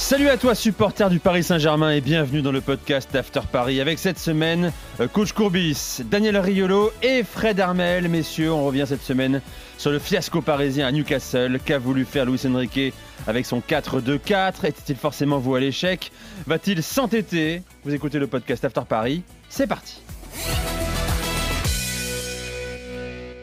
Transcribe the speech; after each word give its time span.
Salut 0.00 0.28
à 0.28 0.38
toi 0.38 0.54
supporter 0.54 1.08
du 1.10 1.20
Paris 1.20 1.44
Saint-Germain 1.44 1.92
et 1.92 2.00
bienvenue 2.00 2.40
dans 2.40 2.50
le 2.50 2.62
podcast 2.62 3.12
d'After 3.12 3.42
Paris 3.52 3.82
avec 3.82 3.98
cette 3.98 4.18
semaine 4.18 4.72
euh, 4.98 5.06
coach 5.06 5.32
Courbis, 5.32 5.98
Daniel 6.06 6.38
Riolo 6.38 6.90
et 7.02 7.22
Fred 7.22 7.60
Armel. 7.60 8.08
Messieurs, 8.08 8.50
on 8.50 8.64
revient 8.64 8.86
cette 8.88 9.02
semaine 9.02 9.42
sur 9.76 9.90
le 9.90 9.98
fiasco 9.98 10.40
parisien 10.40 10.86
à 10.86 10.90
Newcastle 10.90 11.60
qu'a 11.64 11.78
voulu 11.78 12.06
faire 12.06 12.24
Luis 12.24 12.40
Enrique 12.46 12.94
avec 13.28 13.44
son 13.44 13.60
4-2-4. 13.60 14.66
Était-il 14.66 14.96
forcément 14.96 15.38
voué 15.38 15.58
à 15.58 15.60
l'échec? 15.60 16.10
Va-t-il 16.46 16.82
s'entêter? 16.82 17.62
Vous 17.84 17.94
écoutez 17.94 18.18
le 18.18 18.26
podcast 18.26 18.64
After 18.64 18.82
Paris, 18.88 19.22
c'est 19.50 19.66
parti. 19.68 20.00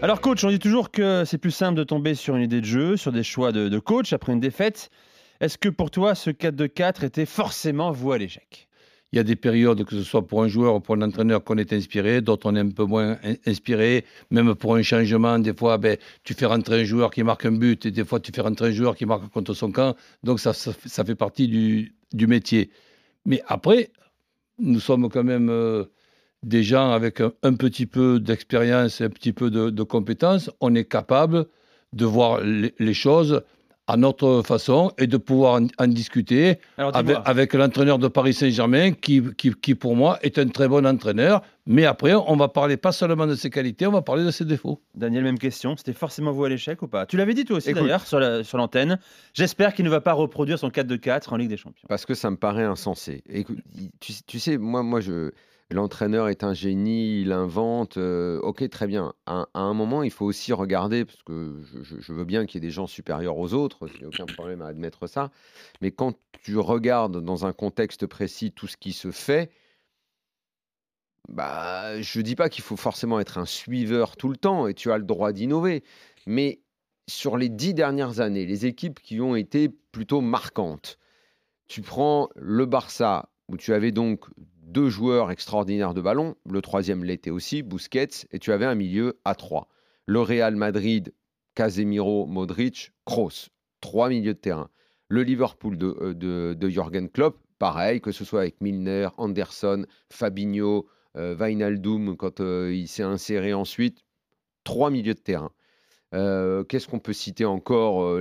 Alors 0.01 0.20
coach, 0.21 0.43
on 0.43 0.49
dit 0.49 0.59
toujours 0.59 0.89
que 0.89 1.23
c'est 1.23 1.37
plus 1.37 1.51
simple 1.51 1.77
de 1.77 1.84
tomber 1.84 2.15
sur 2.15 2.35
une 2.35 2.43
idée 2.43 2.62
de 2.62 2.65
jeu, 2.65 2.98
sur 2.98 3.12
des 3.12 3.23
choix 3.23 3.51
de 3.51 3.79
coach 3.79 4.12
après 4.12 4.34
une 4.34 4.41
défaite. 4.41 4.89
Est-ce 5.40 5.58
que 5.58 5.70
pour 5.70 5.91
toi, 5.91 6.16
ce 6.16 6.30
4-2-4 6.30 7.05
était 7.05 7.26
forcément 7.26 7.91
voué 7.91 8.16
à 8.16 8.18
l'échec? 8.18 8.68
Il 9.14 9.16
y 9.16 9.20
a 9.20 9.23
des 9.23 9.38
périodes, 9.38 9.86
que 9.86 9.96
ce 9.96 10.04
soit 10.04 10.27
pour 10.27 10.44
un 10.44 10.50
joueur 10.50 10.76
ou 10.76 10.80
pour 10.82 10.96
un 10.96 11.02
entraîneur, 11.02 11.44
qu'on 11.44 11.58
est 11.58 11.72
inspiré, 11.72 12.20
d'autres 12.20 12.52
on 12.52 12.55
est 12.55 12.60
un 12.60 12.70
peu 12.70 12.84
moins 12.84 13.18
inspiré. 13.46 14.04
Même 14.32 14.54
pour 14.55 14.76
un 14.76 14.82
changement, 14.82 15.40
des 15.40 15.54
fois, 15.54 15.77
ben, 15.77 15.98
tu 16.23 16.34
fais 16.34 16.46
rentrer 16.46 16.82
un 16.82 16.84
joueur 16.84 17.12
qui 17.12 17.23
marque 17.23 17.46
un 17.46 17.54
but 17.54 17.86
et 17.86 17.91
des 17.91 18.04
fois, 18.04 18.20
tu 18.20 18.32
fais 18.36 18.41
rentrer 18.41 18.68
un 18.68 18.72
joueur 18.72 18.96
qui 18.98 19.05
marque 19.05 19.30
contre 19.30 19.54
son 19.54 19.71
camp. 19.71 19.96
Donc, 20.24 20.41
ça, 20.41 20.52
ça, 20.54 21.05
fait 21.05 21.16
partie 21.16 21.48
du, 21.48 21.96
du, 22.12 22.27
métier. 22.27 22.70
Mais 23.26 23.41
après, 23.48 23.91
nous 24.60 24.82
sommes 24.82 25.07
quand 25.07 25.24
même 25.24 25.49
euh, 25.49 25.85
des 26.44 26.63
gens 26.63 26.91
avec 26.91 27.22
un, 27.22 27.54
petit 27.54 27.85
peu 27.85 28.20
d'expérience 28.20 28.99
un 28.99 29.10
petit 29.10 29.32
peu 29.32 29.49
de, 29.49 29.70
de 29.70 29.84
compétences. 29.84 30.51
On 30.60 30.76
est 30.76 30.85
capable 30.85 31.46
de 31.94 32.04
voir 32.05 32.41
les 32.41 32.94
choses 32.94 33.41
à 33.88 33.96
notre 33.96 34.41
façon 34.46 34.91
et 34.98 35.07
de 35.07 35.18
pouvoir 35.18 35.62
en, 35.62 35.68
en 35.77 35.88
discuter 35.88 36.60
avec, 36.77 37.18
avec 37.24 37.54
l'entraîneur 37.54 37.99
de 37.99 38.10
Paris 38.10 38.34
Saint-Germain 38.34 38.91
qui, 38.91 39.24
qui, 39.38 39.54
qui, 39.54 39.76
pour 39.76 39.96
moi, 39.96 40.20
est 40.21 40.38
un 40.38 40.48
très 40.49 40.68
bon 40.68 40.85
entraîneur. 40.85 41.41
Mais 41.66 41.85
après, 41.85 42.13
on 42.13 42.35
va 42.35 42.49
parler 42.49 42.77
pas 42.77 42.91
seulement 42.91 43.27
de 43.27 43.35
ses 43.35 43.49
qualités, 43.49 43.88
on 43.88 43.91
va 43.91 44.02
parler 44.02 44.24
de 44.24 44.32
ses 44.32 44.46
défauts. 44.46 44.82
Daniel, 44.96 45.24
même 45.24 45.40
question. 45.40 45.76
C'était 45.77 45.94
forcément 45.94 46.32
vous 46.32 46.44
à 46.44 46.49
l'échec 46.49 46.82
ou 46.82 46.88
pas? 46.88 47.05
Tu 47.05 47.18
l'avais 47.18 47.34
dit 47.34 47.46
toi 47.46 47.57
aussi 47.57 47.74
d'ailleurs 47.74 48.05
sur 48.05 48.20
l'antenne. 48.57 48.90
La, 48.90 48.98
J'espère 49.34 49.74
qu'il 49.74 49.85
ne 49.85 49.90
va 49.90 50.01
pas 50.01 50.13
reproduire 50.13 50.60
son 50.60 50.70
4-2-4 50.70 51.34
en 51.34 51.38
Ligue 51.38 51.49
des 51.49 51.57
Champions. 51.57 51.88
Parce 51.88 52.05
que 52.05 52.13
ça 52.13 52.29
me 52.29 52.38
paraît 52.38 52.63
insensé. 52.63 53.24
Écoute, 53.29 53.60
tu, 53.99 54.13
tu 54.26 54.40
sais, 54.40 54.57
moi, 54.57 54.84
moi 54.84 54.99
je 54.99 55.32
l'entraîneur 55.71 56.29
est 56.29 56.43
un 56.43 56.54
génie, 56.54 57.21
il 57.21 57.32
invente. 57.32 57.98
Euh, 57.98 58.40
ok, 58.41 58.68
très 58.70 58.87
bien. 58.87 59.13
À, 59.26 59.48
un 59.54 59.73
moment, 59.73 60.04
il 60.04 60.12
faut 60.12 60.26
aussi 60.26 60.54
regarder, 60.54 61.05
parce 61.05 61.21
que 61.23 61.62
je, 61.84 61.99
je 61.99 62.13
veux 62.13 62.26
bien 62.26 62.46
qu'il 62.46 62.62
y 62.62 62.65
ait 62.65 62.68
des 62.68 62.73
gens 62.73 62.87
supérieurs 62.87 63.37
aux 63.37 63.54
autres, 63.54 63.88
il 63.93 63.99
n'y 63.99 64.06
a 64.06 64.07
aucun 64.07 64.25
problème 64.25 64.62
à 64.62 64.68
admettre 64.68 65.07
ça. 65.07 65.31
Mais 65.81 65.91
quand 65.91 66.13
tu 66.44 66.57
regardes 66.57 67.23
dans 67.23 67.45
un 67.45 67.53
contexte 67.53 68.06
précis 68.06 68.51
tout 68.51 68.68
ce 68.68 68.78
qui 68.78 68.94
se 68.94 69.12
fait, 69.12 69.51
bah, 71.28 72.01
je 72.01 72.19
ne 72.19 72.23
dis 72.23 72.35
pas 72.35 72.50
qu'il 72.50 72.63
faut 72.63 72.78
forcément 72.78 73.19
être 73.19 73.38
un 73.38 73.45
suiveur 73.45 74.16
tout 74.16 74.29
le 74.29 74.38
temps, 74.38 74.68
et 74.68 74.73
tu 74.73 74.91
as 74.91 74.97
le 74.97 75.03
droit 75.03 75.34
d'innover. 75.34 75.84
Mais 76.25 76.62
sur 77.07 77.38
les 77.38 77.50
dix 77.50 77.73
dernières 77.73 78.19
années, 78.19 78.45
les 78.45 78.66
équipes 78.66 79.00
qui 79.00 79.19
ont 79.22 79.35
été 79.35 79.69
plutôt 79.69 80.22
marquantes, 80.22 80.97
tu 81.68 81.81
prends 81.81 82.29
le 82.35 82.66
Barça, 82.66 83.29
où 83.50 83.57
tu 83.57 83.73
avais 83.73 83.91
donc 83.91 84.25
deux 84.67 84.89
joueurs 84.89 85.31
extraordinaires 85.31 85.94
de 85.94 86.01
ballon, 86.01 86.35
le 86.45 86.61
troisième 86.61 87.03
l'était 87.03 87.31
aussi, 87.31 87.63
Busquets, 87.63 88.28
et 88.31 88.39
tu 88.39 88.51
avais 88.51 88.66
un 88.66 88.75
milieu 88.75 89.19
à 89.25 89.33
trois. 89.33 89.69
Le 90.05 90.22
Real 90.22 90.55
Madrid, 90.55 91.13
Casemiro, 91.55 92.25
Modric, 92.28 92.91
Kroos, 93.05 93.50
trois 93.81 94.09
milieux 94.09 94.33
de 94.33 94.39
terrain. 94.39 94.69
Le 95.09 95.23
Liverpool 95.23 95.78
de, 95.78 95.88
euh, 96.22 96.69
Jürgen 96.69 97.09
Klopp, 97.09 97.39
pareil, 97.59 98.01
que 98.01 98.11
ce 98.11 98.25
soit 98.25 98.41
avec 98.41 98.61
Milner, 98.61 99.07
Anderson, 99.17 99.85
Fabinho, 100.11 100.88
euh, 101.16 102.16
quand 102.17 102.41
euh, 102.41 102.73
il 102.73 102.88
s'est 102.88 103.03
inséré 103.03 103.53
ensuite, 103.53 104.03
trois 104.63 104.89
milieux 104.89 105.13
de 105.13 105.19
terrain. 105.19 105.51
Euh, 106.13 106.63
Qu'est-ce 106.63 106.88
qu'on 106.88 106.99
peut 106.99 107.13
citer 107.13 107.45
encore 107.45 108.19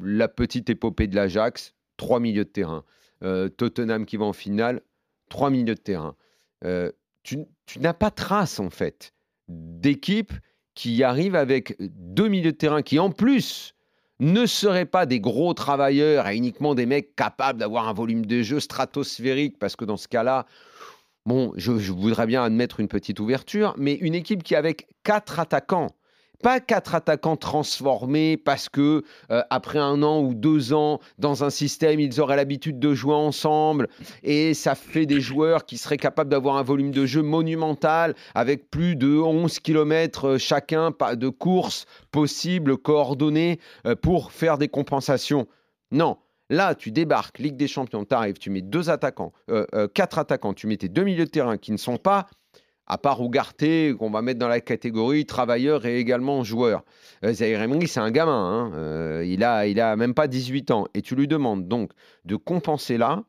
La 0.00 0.28
petite 0.28 0.70
épopée 0.70 1.06
de 1.06 1.16
l'Ajax, 1.16 1.74
trois 1.96 2.20
milieux 2.20 2.44
de 2.44 2.50
terrain. 2.50 2.84
Tottenham 3.56 4.04
qui 4.04 4.16
va 4.16 4.24
en 4.24 4.32
finale, 4.32 4.82
trois 5.32 5.48
milieux 5.48 5.74
de 5.74 5.80
terrain. 5.80 6.14
Euh, 6.64 6.92
tu, 7.22 7.46
n'as 7.80 7.94
pas 7.94 8.10
trace, 8.10 8.60
en 8.60 8.68
fait, 8.68 9.14
d'équipe 9.48 10.32
qui 10.74 11.02
arrive 11.02 11.34
avec 11.34 11.74
deux 11.80 12.28
milieux 12.28 12.52
de 12.52 12.56
terrain 12.56 12.82
qui, 12.82 12.98
en 12.98 13.10
plus, 13.10 13.74
ne 14.20 14.44
seraient 14.44 14.86
pas 14.86 15.06
des 15.06 15.20
gros 15.20 15.54
travailleurs 15.54 16.28
et 16.28 16.36
uniquement 16.36 16.74
des 16.74 16.84
mecs 16.84 17.16
capables 17.16 17.58
d'avoir 17.58 17.88
un 17.88 17.94
volume 17.94 18.26
de 18.26 18.42
jeu 18.42 18.60
stratosphérique, 18.60 19.58
parce 19.58 19.74
que 19.74 19.86
dans 19.86 19.96
ce 19.96 20.06
cas-là, 20.06 20.44
bon, 21.24 21.52
je, 21.56 21.78
je, 21.78 21.92
voudrais 21.92 22.26
bien 22.26 22.44
admettre 22.44 22.80
une 22.80 22.88
petite 22.88 23.18
ouverture, 23.18 23.74
mais 23.78 23.94
une 23.94 24.14
équipe 24.14 24.42
qui, 24.42 24.54
avec 24.54 24.86
quatre 25.02 25.40
attaquants, 25.40 25.96
pas 26.42 26.60
quatre 26.60 26.94
attaquants 26.94 27.36
transformés 27.36 28.36
parce 28.36 28.68
que 28.68 29.04
euh, 29.30 29.42
après 29.50 29.78
un 29.78 30.02
an 30.02 30.20
ou 30.20 30.34
deux 30.34 30.72
ans 30.72 31.00
dans 31.18 31.44
un 31.44 31.50
système, 31.50 32.00
ils 32.00 32.20
auraient 32.20 32.36
l'habitude 32.36 32.78
de 32.78 32.94
jouer 32.94 33.14
ensemble 33.14 33.88
et 34.22 34.52
ça 34.52 34.74
fait 34.74 35.06
des 35.06 35.20
joueurs 35.20 35.64
qui 35.64 35.78
seraient 35.78 35.96
capables 35.96 36.30
d'avoir 36.30 36.56
un 36.56 36.62
volume 36.62 36.90
de 36.90 37.06
jeu 37.06 37.22
monumental 37.22 38.14
avec 38.34 38.70
plus 38.70 38.96
de 38.96 39.16
11 39.16 39.60
km 39.60 40.36
chacun 40.38 40.92
de 41.14 41.28
courses 41.28 41.86
possibles, 42.10 42.76
coordonnées 42.76 43.60
euh, 43.86 43.94
pour 43.94 44.32
faire 44.32 44.58
des 44.58 44.68
compensations. 44.68 45.46
Non. 45.90 46.18
Là, 46.50 46.74
tu 46.74 46.90
débarques, 46.90 47.38
Ligue 47.38 47.56
des 47.56 47.68
Champions, 47.68 48.04
tu 48.04 48.14
arrives, 48.14 48.36
tu 48.38 48.50
mets 48.50 48.60
deux 48.60 48.90
attaquants, 48.90 49.32
euh, 49.50 49.64
euh, 49.74 49.88
quatre 49.88 50.18
attaquants, 50.18 50.52
tu 50.52 50.66
mets 50.66 50.76
tes 50.76 50.88
deux 50.88 51.04
milieux 51.04 51.24
de 51.24 51.30
terrain 51.30 51.56
qui 51.56 51.72
ne 51.72 51.78
sont 51.78 51.96
pas 51.96 52.26
à 52.86 52.98
part 52.98 53.20
Ougarté, 53.20 53.94
qu'on 53.98 54.10
va 54.10 54.22
mettre 54.22 54.38
dans 54.38 54.48
la 54.48 54.60
catégorie 54.60 55.24
travailleur 55.24 55.86
et 55.86 55.98
également 55.98 56.44
joueur. 56.44 56.84
Euh, 57.24 57.32
Zahir 57.32 57.62
Emery, 57.62 57.88
c'est 57.88 58.00
un 58.00 58.10
gamin, 58.10 58.32
hein. 58.32 58.72
euh, 58.74 59.24
il, 59.26 59.44
a, 59.44 59.66
il 59.66 59.80
a 59.80 59.96
même 59.96 60.14
pas 60.14 60.26
18 60.26 60.70
ans. 60.70 60.86
Et 60.94 61.02
tu 61.02 61.14
lui 61.14 61.28
demandes 61.28 61.68
donc 61.68 61.92
de 62.24 62.36
compenser 62.36 62.98
là. 62.98 63.22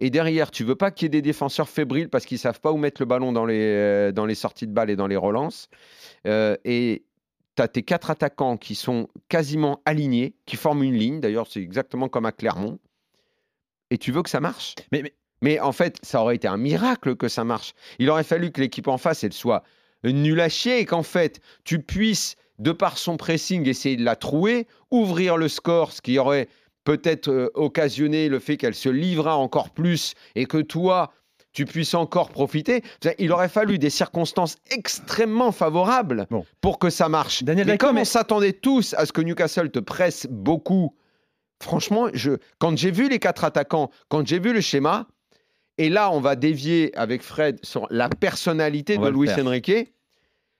Et 0.00 0.10
derrière, 0.10 0.50
tu 0.50 0.64
veux 0.64 0.76
pas 0.76 0.90
qu'il 0.90 1.06
y 1.06 1.08
ait 1.08 1.10
des 1.10 1.22
défenseurs 1.22 1.68
fébriles 1.68 2.08
parce 2.08 2.24
qu'ils 2.24 2.38
savent 2.38 2.60
pas 2.60 2.72
où 2.72 2.76
mettre 2.76 3.02
le 3.02 3.06
ballon 3.06 3.32
dans 3.32 3.46
les, 3.46 3.60
euh, 3.60 4.12
dans 4.12 4.26
les 4.26 4.34
sorties 4.34 4.66
de 4.66 4.72
balles 4.72 4.90
et 4.90 4.96
dans 4.96 5.08
les 5.08 5.16
relances. 5.16 5.68
Euh, 6.26 6.56
et 6.64 7.04
tu 7.56 7.62
as 7.62 7.68
tes 7.68 7.82
quatre 7.82 8.10
attaquants 8.10 8.56
qui 8.56 8.74
sont 8.74 9.08
quasiment 9.28 9.82
alignés, 9.84 10.36
qui 10.46 10.56
forment 10.56 10.84
une 10.84 10.94
ligne. 10.94 11.20
D'ailleurs, 11.20 11.48
c'est 11.48 11.60
exactement 11.60 12.08
comme 12.08 12.26
à 12.26 12.32
Clermont. 12.32 12.78
Et 13.90 13.98
tu 13.98 14.12
veux 14.12 14.22
que 14.22 14.30
ça 14.30 14.40
marche? 14.40 14.74
Mais 15.42 15.60
en 15.60 15.72
fait, 15.72 15.98
ça 16.02 16.20
aurait 16.20 16.36
été 16.36 16.48
un 16.48 16.56
miracle 16.56 17.16
que 17.16 17.28
ça 17.28 17.44
marche. 17.44 17.74
Il 17.98 18.10
aurait 18.10 18.24
fallu 18.24 18.50
que 18.50 18.60
l'équipe 18.60 18.88
en 18.88 18.98
face, 18.98 19.24
elle 19.24 19.32
soit 19.32 19.62
nulle 20.04 20.40
à 20.40 20.48
chier 20.48 20.78
et 20.80 20.84
qu'en 20.84 21.02
fait, 21.02 21.40
tu 21.64 21.80
puisses, 21.80 22.36
de 22.58 22.72
par 22.72 22.98
son 22.98 23.16
pressing, 23.16 23.66
essayer 23.68 23.96
de 23.96 24.04
la 24.04 24.16
trouer, 24.16 24.66
ouvrir 24.90 25.36
le 25.36 25.48
score, 25.48 25.92
ce 25.92 26.00
qui 26.00 26.18
aurait 26.18 26.48
peut-être 26.84 27.28
euh, 27.28 27.50
occasionné 27.54 28.28
le 28.28 28.38
fait 28.38 28.56
qu'elle 28.56 28.74
se 28.74 28.88
livrera 28.88 29.36
encore 29.36 29.70
plus 29.70 30.14
et 30.34 30.46
que 30.46 30.58
toi, 30.58 31.12
tu 31.52 31.64
puisses 31.64 31.94
encore 31.94 32.30
profiter. 32.30 32.82
Il 33.18 33.32
aurait 33.32 33.48
fallu 33.48 33.78
des 33.78 33.90
circonstances 33.90 34.56
extrêmement 34.70 35.52
favorables 35.52 36.26
bon. 36.30 36.44
pour 36.60 36.78
que 36.78 36.90
ça 36.90 37.08
marche. 37.08 37.42
Daniel 37.42 37.66
mais 37.66 37.78
comme 37.78 37.98
on 37.98 38.04
s'attendait 38.04 38.52
tous 38.52 38.94
à 38.94 39.06
ce 39.06 39.12
que 39.12 39.20
Newcastle 39.20 39.70
te 39.70 39.78
presse 39.78 40.26
beaucoup, 40.30 40.94
franchement, 41.62 42.08
je, 42.12 42.32
quand 42.58 42.76
j'ai 42.76 42.90
vu 42.90 43.08
les 43.08 43.18
quatre 43.18 43.44
attaquants, 43.44 43.90
quand 44.08 44.26
j'ai 44.26 44.38
vu 44.38 44.52
le 44.52 44.60
schéma, 44.60 45.08
et 45.78 45.88
là, 45.88 46.10
on 46.10 46.20
va 46.20 46.36
dévier 46.36 46.96
avec 46.96 47.22
Fred 47.22 47.58
sur 47.62 47.86
la 47.90 48.08
personnalité 48.08 48.96
On 48.98 49.02
de 49.02 49.08
Luis 49.10 49.30
Enrique. 49.30 49.92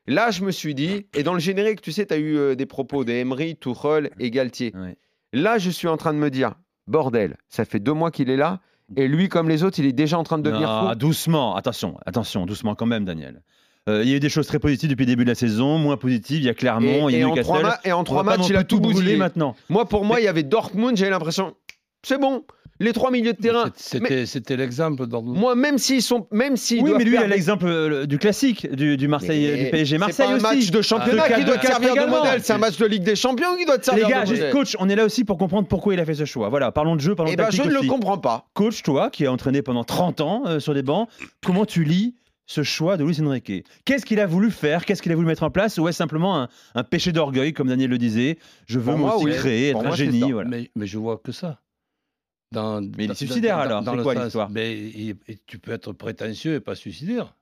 Là, 0.07 0.31
je 0.31 0.43
me 0.43 0.51
suis 0.51 0.75
dit, 0.75 1.07
et 1.15 1.23
dans 1.23 1.35
le 1.35 1.41
générique, 1.41 1.83
tu 1.83 1.93
sais, 1.93 2.07
tu 2.07 2.15
as 2.15 2.17
eu 2.17 2.39
euh, 2.39 2.55
des 2.55 2.65
propos 2.65 3.05
d'Emery, 3.05 3.57
Tuchel 3.57 4.11
et 4.19 4.31
Galtier. 4.31 4.73
Ouais. 4.75 4.97
Là, 5.35 5.59
je 5.59 5.69
suis 5.69 5.89
en 5.89 5.99
train 5.99 6.15
de 6.15 6.19
me 6.19 6.31
dire, 6.31 6.55
bordel, 6.87 7.37
ça 7.51 7.67
fait 7.67 7.81
deux 7.81 7.93
mois 7.93 8.11
qu'il 8.11 8.31
est 8.31 8.37
là, 8.37 8.61
et 8.97 9.07
lui, 9.07 9.29
comme 9.29 9.51
les 9.51 9.65
autres, 9.65 9.79
il 9.81 9.87
est 9.87 9.93
déjà 9.93 10.19
en 10.19 10.23
train 10.23 10.39
de 10.39 10.43
devenir 10.43 10.69
non, 10.69 10.89
fou. 10.91 10.95
Doucement, 10.95 11.57
attention, 11.57 11.99
attention, 12.07 12.47
doucement 12.47 12.75
quand 12.75 12.87
même, 12.87 13.05
Daniel. 13.05 13.43
Euh, 13.89 14.03
il 14.03 14.09
y 14.09 14.15
a 14.15 14.17
eu 14.17 14.21
des 14.21 14.29
choses 14.31 14.47
très 14.47 14.59
positives 14.59 14.89
depuis 14.89 15.05
le 15.05 15.13
début 15.13 15.25
de 15.25 15.31
la 15.31 15.35
saison, 15.35 15.79
moins 15.79 15.97
positives. 15.97 16.39
Il 16.39 16.45
y 16.45 16.49
a 16.49 16.55
Clermont, 16.55 17.09
et, 17.09 17.15
il 17.15 17.19
y 17.19 17.23
a 17.23 17.81
et 17.85 17.93
en 17.93 18.05
trois 18.05 18.23
matchs, 18.23 18.49
il 18.49 18.57
a 18.57 18.65
tout 18.65 18.81
bousillé 18.81 19.17
maintenant. 19.17 19.57
Moi, 19.69 19.87
pour 19.87 20.05
moi, 20.05 20.21
il 20.21 20.25
y 20.25 20.29
avait 20.29 20.43
Dortmund, 20.43 20.97
j'avais 20.97 21.11
l'impression, 21.11 21.55
c'est 22.03 22.19
bon. 22.19 22.45
Les 22.81 22.93
trois 22.93 23.11
milieux 23.11 23.33
de 23.33 23.39
terrain. 23.39 23.71
C'est- 23.77 24.27
C'était 24.27 24.57
l'exemple 24.57 25.07
dans 25.07 25.21
Moi, 25.23 25.55
même 25.57 25.79
s'ils 25.79 26.03
sont, 26.03 26.27
même 26.31 26.57
s'ils 26.57 26.81
Oui, 26.81 26.91
doivent 26.91 26.99
mais 26.99 27.05
lui, 27.05 27.15
il 27.15 27.19
a 27.19 27.27
l'exemple 27.27 27.67
euh, 27.67 28.07
du 28.07 28.19
classique, 28.19 28.71
du, 28.73 28.97
du 28.97 29.09
Marseille, 29.09 29.51
Mais 29.53 29.65
du 29.65 29.71
PSG 29.71 29.99
Marseille 29.99 30.15
C'est 30.17 30.23
pas 30.25 30.31
un 30.31 30.35
aussi. 30.37 30.43
match 30.67 30.71
de 30.71 30.83
championnat 30.83 31.25
Ah, 31.29 31.33
qui 31.39 31.45
doit 31.45 31.59
te 31.59 31.67
servir 31.67 31.95
de 31.95 32.09
modèle. 32.11 32.41
C'est 32.43 32.53
un 32.53 32.59
match 32.59 32.77
de 32.79 32.87
Ligue 32.87 33.03
des 33.03 33.17
Champions 33.17 33.57
qui 33.59 33.65
doit 33.65 33.79
te 33.79 33.91
Les 33.91 33.99
servir 34.01 34.09
gars, 34.09 34.23
de 34.23 34.27
juste, 34.29 34.41
modèle. 34.43 34.53
coach, 34.53 34.77
on 34.79 34.89
est 34.89 34.97
là 34.97 35.05
aussi 35.05 35.25
pour 35.25 35.39
comprendre 35.39 35.67
pourquoi 35.67 35.95
il 35.95 36.01
a 36.01 36.05
fait 36.05 36.15
ce 36.15 36.25
choix. 36.25 36.49
Voilà, 36.49 36.71
parlons 36.71 36.95
de 36.95 37.01
jeu, 37.01 37.15
parlons 37.15 37.33
Eh 37.33 37.37
de 37.37 37.43
ben, 37.43 37.51
je 37.51 37.63
ne 37.63 37.69
le 37.71 37.79
aussi. 37.81 37.89
comprends 37.89 38.19
pas. 38.19 38.47
Coach, 38.55 38.83
toi, 38.83 39.11
qui 39.11 39.27
a 39.27 39.33
entraîné 39.33 39.63
pendant 39.63 39.85
30 39.85 40.21
ans 40.21 40.43
euh, 40.47 40.61
sur 40.61 40.73
des 40.75 40.83
bancs, 40.83 41.09
comment 41.45 41.65
tu 41.65 41.83
lis 41.85 42.15
ce 42.47 42.63
choix 42.63 42.97
de 42.97 43.05
Luis 43.05 43.21
Enrique? 43.21 43.65
Qu'est-ce 43.85 44.07
qu'il 44.07 44.21
a 44.21 44.27
voulu 44.27 44.51
faire? 44.53 44.85
Qu'est-ce 44.85 45.03
qu'il 45.03 45.11
a 45.13 45.15
voulu 45.17 45.27
mettre 45.27 45.43
en 45.43 45.51
place? 45.51 45.79
Ou 45.79 45.89
est-ce 45.89 45.99
simplement 45.99 46.41
un, 46.43 46.49
un 46.77 46.85
péché 46.85 47.11
d'orgueil, 47.13 47.53
comme 47.53 47.69
Daniel 47.69 47.91
le 47.91 47.99
disait 47.99 48.39
Je 48.67 48.79
veux 48.79 48.95
moi 48.95 49.17
aussi 49.17 49.25
oui. 49.27 49.33
créer, 49.35 49.71
être 49.71 49.81
un 49.81 49.83
moi, 49.83 49.97
c'est 49.97 50.05
génie. 50.05 50.31
Voilà. 50.33 50.49
Mais, 50.49 50.71
mais 50.77 50.87
je 50.87 50.97
vois 50.99 51.21
que 51.23 51.33
ça. 51.33 51.59
Dans, 52.53 52.81
Mais 52.97 53.05
il 53.05 53.11
est 53.11 53.41
dans- 53.41 53.59
alors. 53.59 53.83
dans 53.83 53.97
C'est 53.97 54.03
quoi 54.03 54.15
l'histoire 54.15 54.49
mais 54.51 54.73
et 54.75 55.15
tu 55.47 55.59
peux 55.59 55.73
être 55.73 55.93
prétentieux 55.93 56.55
et 56.55 56.61
pas 56.61 56.75
suicidaire. 56.75 57.35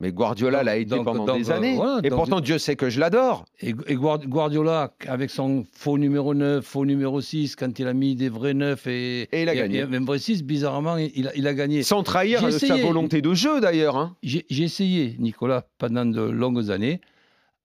Mais 0.00 0.12
Guardiola 0.12 0.62
l'a 0.62 0.76
été 0.76 0.90
donc- 0.90 1.04
pendant 1.06 1.24
donc, 1.24 1.38
des 1.38 1.50
euh, 1.50 1.54
années. 1.54 1.74
voilà, 1.76 2.00
et 2.04 2.10
pourtant, 2.10 2.40
Dieu 2.40 2.58
sait 2.58 2.76
que 2.76 2.90
je 2.90 3.00
l'adore. 3.00 3.46
Et, 3.62 3.70
et 3.86 3.94
Guard- 3.94 4.26
Guardiola, 4.26 4.92
avec 5.06 5.30
son 5.30 5.64
faux 5.72 5.96
numéro 5.96 6.34
9, 6.34 6.62
faux 6.64 6.84
numéro 6.84 7.22
6, 7.22 7.56
quand 7.56 7.78
il 7.78 7.86
a 7.86 7.94
mis 7.94 8.14
des 8.14 8.28
vrais 8.28 8.52
9 8.52 8.86
et, 8.88 9.22
Et 9.32 9.42
il 9.44 9.48
a 9.48 9.54
gagné. 9.54 9.82
un 9.82 10.04
vrai 10.04 10.18
6, 10.18 10.42
bizarrement, 10.42 10.98
il 10.98 11.28
a, 11.28 11.34
il 11.34 11.46
a 11.46 11.54
gagné. 11.54 11.82
Sans 11.82 12.02
trahir 12.02 12.44
euh, 12.44 12.50
sa 12.50 12.76
volonté 12.76 13.22
de 13.22 13.32
jeu, 13.32 13.58
d'ailleurs. 13.62 13.96
hein. 13.96 14.16
J'ai 14.22 14.44
essayé, 14.50 15.16
Nicolas, 15.18 15.64
pendant 15.78 16.04
de 16.04 16.20
longues 16.20 16.70
années, 16.70 17.00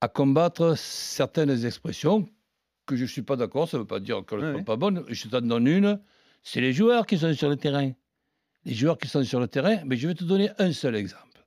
à 0.00 0.08
combattre 0.08 0.72
certaines 0.78 1.66
expressions 1.66 2.26
que 2.86 2.96
je 2.96 3.02
ne 3.02 3.08
suis 3.08 3.22
pas 3.22 3.36
d'accord, 3.36 3.68
ça 3.68 3.76
ne 3.76 3.82
veut 3.82 3.86
pas 3.86 4.00
dire 4.00 4.22
qu'elles 4.26 4.40
ne 4.40 4.52
Ouais, 4.52 4.58
sont 4.58 4.64
pas 4.64 4.76
bonnes. 4.76 5.04
Je 5.08 5.28
t'en 5.28 5.42
donne 5.42 5.66
une, 5.66 6.00
c'est 6.42 6.60
les 6.60 6.72
joueurs 6.72 7.06
qui 7.06 7.18
sont 7.18 7.32
sur 7.34 7.48
le 7.48 7.56
terrain. 7.56 7.92
Les 8.64 8.74
joueurs 8.74 8.98
qui 8.98 9.08
sont 9.08 9.24
sur 9.24 9.40
le 9.40 9.48
terrain, 9.48 9.78
mais 9.84 9.96
je 9.96 10.06
vais 10.08 10.14
te 10.14 10.24
donner 10.24 10.50
un 10.58 10.72
seul 10.72 10.94
exemple. 10.94 11.44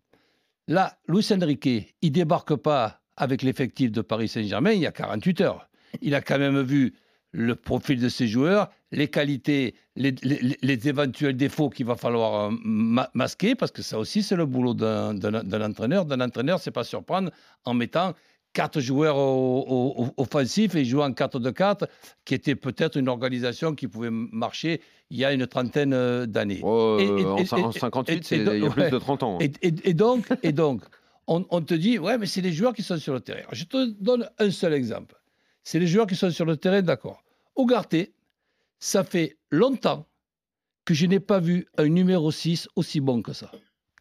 Là, 0.67 0.97
Luis 1.07 1.27
Enrique, 1.31 1.95
il 2.01 2.11
débarque 2.11 2.55
pas 2.55 3.01
avec 3.15 3.41
l'effectif 3.41 3.91
de 3.91 4.01
Paris 4.01 4.27
Saint-Germain 4.27 4.71
il 4.71 4.81
y 4.81 4.87
a 4.87 4.91
48 4.91 5.41
heures. 5.41 5.69
Il 6.01 6.15
a 6.15 6.21
quand 6.21 6.39
même 6.39 6.61
vu 6.61 6.95
le 7.31 7.55
profil 7.55 7.99
de 7.99 8.09
ses 8.09 8.27
joueurs, 8.27 8.71
les 8.91 9.09
qualités, 9.09 9.75
les, 9.95 10.87
éventuels 10.87 11.35
défauts 11.35 11.69
qu'il 11.69 11.85
va 11.85 11.95
falloir 11.95 12.45
euh, 12.49 12.55
ma- 12.63 13.09
masquer, 13.13 13.55
parce 13.55 13.71
que 13.71 13.81
ça 13.81 13.99
aussi, 13.99 14.23
c'est 14.23 14.37
le 14.37 14.45
boulot 14.45 14.73
d'un 14.73 15.61
entraîneur. 15.61 16.05
D'un 16.05 16.21
entraîneur, 16.21 16.59
c'est 16.59 16.71
pas 16.71 16.85
surprendre 16.85 17.31
en 17.65 17.73
mettant 17.73 18.13
quatre 18.55 18.79
joueurs 18.79 19.17
au- 19.17 19.65
au- 19.67 20.03
au- 20.05 20.13
offensifs 20.17 20.73
et 20.75 20.83
jouer 20.85 21.03
en 21.03 21.13
4 21.13 21.39
de 21.39 21.51
4, 21.51 21.87
qui 22.23 22.33
était 22.33 22.55
peut-être 22.55 22.95
une 22.97 23.09
organisation 23.09 23.75
qui 23.75 23.87
pouvait 23.87 24.09
marcher 24.11 24.81
il 25.11 25.17
y 25.17 25.25
a 25.25 25.31
une 25.33 25.45
trentaine 25.45 25.93
euh, 25.93 26.25
d'années. 26.25 26.61
Oh, 26.63 26.97
Et- 26.99 27.03
et- 27.03 27.25
en, 27.25 27.37
et- 27.37 27.43
cin- 27.43 27.61
en 27.63 27.71
et- 27.71 27.79
58, 27.79 28.15
et- 28.17 28.23
c'est- 28.23 28.35
et 28.37 28.39
il 28.39 28.45
y 28.45 28.49
a 28.49 28.59
donc- 28.61 28.71
plus 28.73 28.81
ouais. 28.83 28.89
de 28.89 28.97
30 28.97 29.21
ans. 29.23 29.35
hein. 29.35 29.39
Et, 29.41 29.51
et- 29.67 29.89
et 29.89 29.93
donc, 29.93 30.25
et 30.41 30.51
donc 30.53 30.81
on, 31.27 31.45
on 31.49 31.61
te 31.61 31.73
dit, 31.75 31.99
ouais, 31.99 32.17
mais 32.17 32.25
c'est 32.25 32.41
les 32.41 32.53
joueurs 32.53 32.73
qui 32.73 32.81
sont 32.83 32.97
sur 32.97 33.13
le 33.13 33.19
terrain. 33.19 33.47
Je 33.51 33.65
te 33.65 33.91
donne 34.01 34.27
un 34.39 34.49
seul 34.51 34.73
exemple. 34.73 35.15
C'est 35.63 35.77
les 35.79 35.87
joueurs 35.87 36.07
qui 36.07 36.15
sont 36.15 36.31
sur 36.31 36.45
le 36.45 36.55
terrain, 36.57 36.81
d'accord. 36.81 37.23
Ougarté, 37.55 38.13
ça 38.79 39.03
fait 39.03 39.37
longtemps 39.51 40.07
que 40.85 40.93
je 40.93 41.05
n'ai 41.07 41.19
pas 41.19 41.39
vu 41.39 41.65
un 41.77 41.87
numéro 41.89 42.31
6 42.31 42.67
aussi 42.75 42.99
bon 43.01 43.21
que 43.21 43.33
ça. 43.33 43.51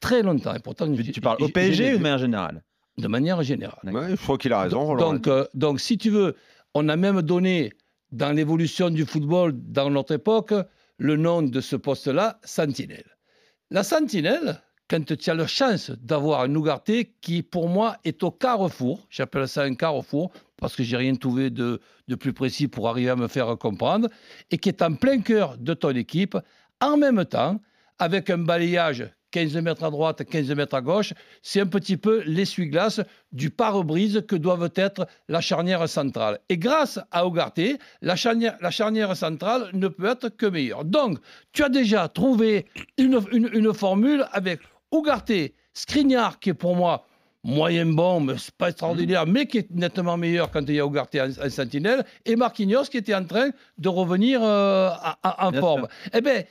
Très 0.00 0.22
longtemps. 0.22 0.54
Et 0.54 0.58
pourtant, 0.60 0.92
Tu, 0.94 1.12
tu 1.12 1.20
parles 1.20 1.42
au 1.42 1.48
PSG 1.48 1.94
ou 1.94 1.98
de 1.98 2.02
manière 2.02 2.18
générale? 2.18 2.62
De 2.98 3.08
manière 3.08 3.42
générale. 3.42 3.80
Ouais, 3.84 4.10
je 4.10 4.22
crois 4.22 4.38
qu'il 4.38 4.52
a 4.52 4.62
raison, 4.62 4.84
Roland. 4.86 5.14
Donc, 5.14 5.26
euh, 5.26 5.44
donc, 5.54 5.80
si 5.80 5.98
tu 5.98 6.10
veux, 6.10 6.36
on 6.74 6.88
a 6.88 6.96
même 6.96 7.22
donné 7.22 7.72
dans 8.12 8.30
l'évolution 8.30 8.90
du 8.90 9.04
football 9.04 9.52
dans 9.54 9.90
notre 9.90 10.14
époque 10.14 10.54
le 10.98 11.16
nom 11.16 11.42
de 11.42 11.60
ce 11.60 11.74
poste-là, 11.74 12.38
sentinelle. 12.44 13.16
La 13.70 13.82
sentinelle, 13.82 14.60
quand 14.88 15.16
tu 15.16 15.30
as 15.30 15.34
la 15.34 15.46
chance 15.46 15.90
d'avoir 15.90 16.42
un 16.42 16.54
Ougarté 16.54 17.16
qui, 17.20 17.42
pour 17.42 17.68
moi, 17.68 17.96
est 18.04 18.22
au 18.22 18.30
carrefour, 18.30 19.06
j'appelle 19.10 19.48
ça 19.48 19.62
un 19.62 19.74
carrefour, 19.74 20.30
parce 20.56 20.76
que 20.76 20.84
j'ai 20.84 20.96
rien 20.96 21.14
trouvé 21.16 21.50
de, 21.50 21.80
de 22.06 22.14
plus 22.14 22.32
précis 22.32 22.68
pour 22.68 22.88
arriver 22.88 23.10
à 23.10 23.16
me 23.16 23.26
faire 23.26 23.56
comprendre, 23.58 24.08
et 24.50 24.58
qui 24.58 24.68
est 24.68 24.82
en 24.82 24.94
plein 24.94 25.20
cœur 25.20 25.58
de 25.58 25.74
ton 25.74 25.90
équipe, 25.90 26.36
en 26.80 26.96
même 26.96 27.24
temps, 27.24 27.60
avec 27.98 28.30
un 28.30 28.38
balayage 28.38 29.08
15 29.34 29.56
mètres 29.56 29.82
à 29.82 29.90
droite, 29.90 30.22
15 30.24 30.48
mètres 30.54 30.76
à 30.76 30.80
gauche, 30.80 31.12
c'est 31.42 31.60
un 31.60 31.66
petit 31.66 31.96
peu 31.96 32.22
l'essuie-glace 32.24 33.00
du 33.32 33.50
pare-brise 33.50 34.22
que 34.28 34.36
doivent 34.36 34.70
être 34.76 35.08
la 35.28 35.40
charnière 35.40 35.88
centrale. 35.88 36.38
Et 36.48 36.56
grâce 36.56 37.00
à 37.10 37.26
Ougarté, 37.26 37.78
la 38.00 38.14
charnière, 38.14 38.56
la 38.60 38.70
charnière 38.70 39.16
centrale 39.16 39.70
ne 39.72 39.88
peut 39.88 40.06
être 40.06 40.28
que 40.28 40.46
meilleure. 40.46 40.84
Donc, 40.84 41.18
tu 41.52 41.64
as 41.64 41.68
déjà 41.68 42.06
trouvé 42.06 42.66
une, 42.96 43.18
une- 43.32 43.50
une 43.52 43.74
formule 43.74 44.24
avec 44.30 44.60
Ougarté, 44.92 45.54
Skriniar, 45.72 46.38
qui 46.38 46.50
est 46.50 46.54
pour 46.54 46.76
moi 46.76 47.04
moyen 47.42 47.86
bon, 47.86 48.20
mais 48.20 48.34
c'est 48.38 48.54
pas 48.54 48.68
extraordinaire, 48.70 49.26
mais 49.26 49.46
qui 49.46 49.58
est 49.58 49.70
nettement 49.72 50.16
meilleur 50.16 50.50
quand 50.52 50.62
il 50.68 50.76
y 50.76 50.80
a 50.80 50.86
Ougarté 50.86 51.20
en, 51.20 51.28
en 51.28 51.50
sentinelle, 51.50 52.04
et 52.24 52.36
Marquinhos 52.36 52.84
qui 52.84 52.98
était 52.98 53.14
en 53.16 53.24
train 53.24 53.50
de 53.78 53.88
revenir 53.88 54.40
euh, 54.42 54.90
en 55.24 55.50
forme. 55.60 55.88
Eh 56.14 56.20
bien, 56.20 56.44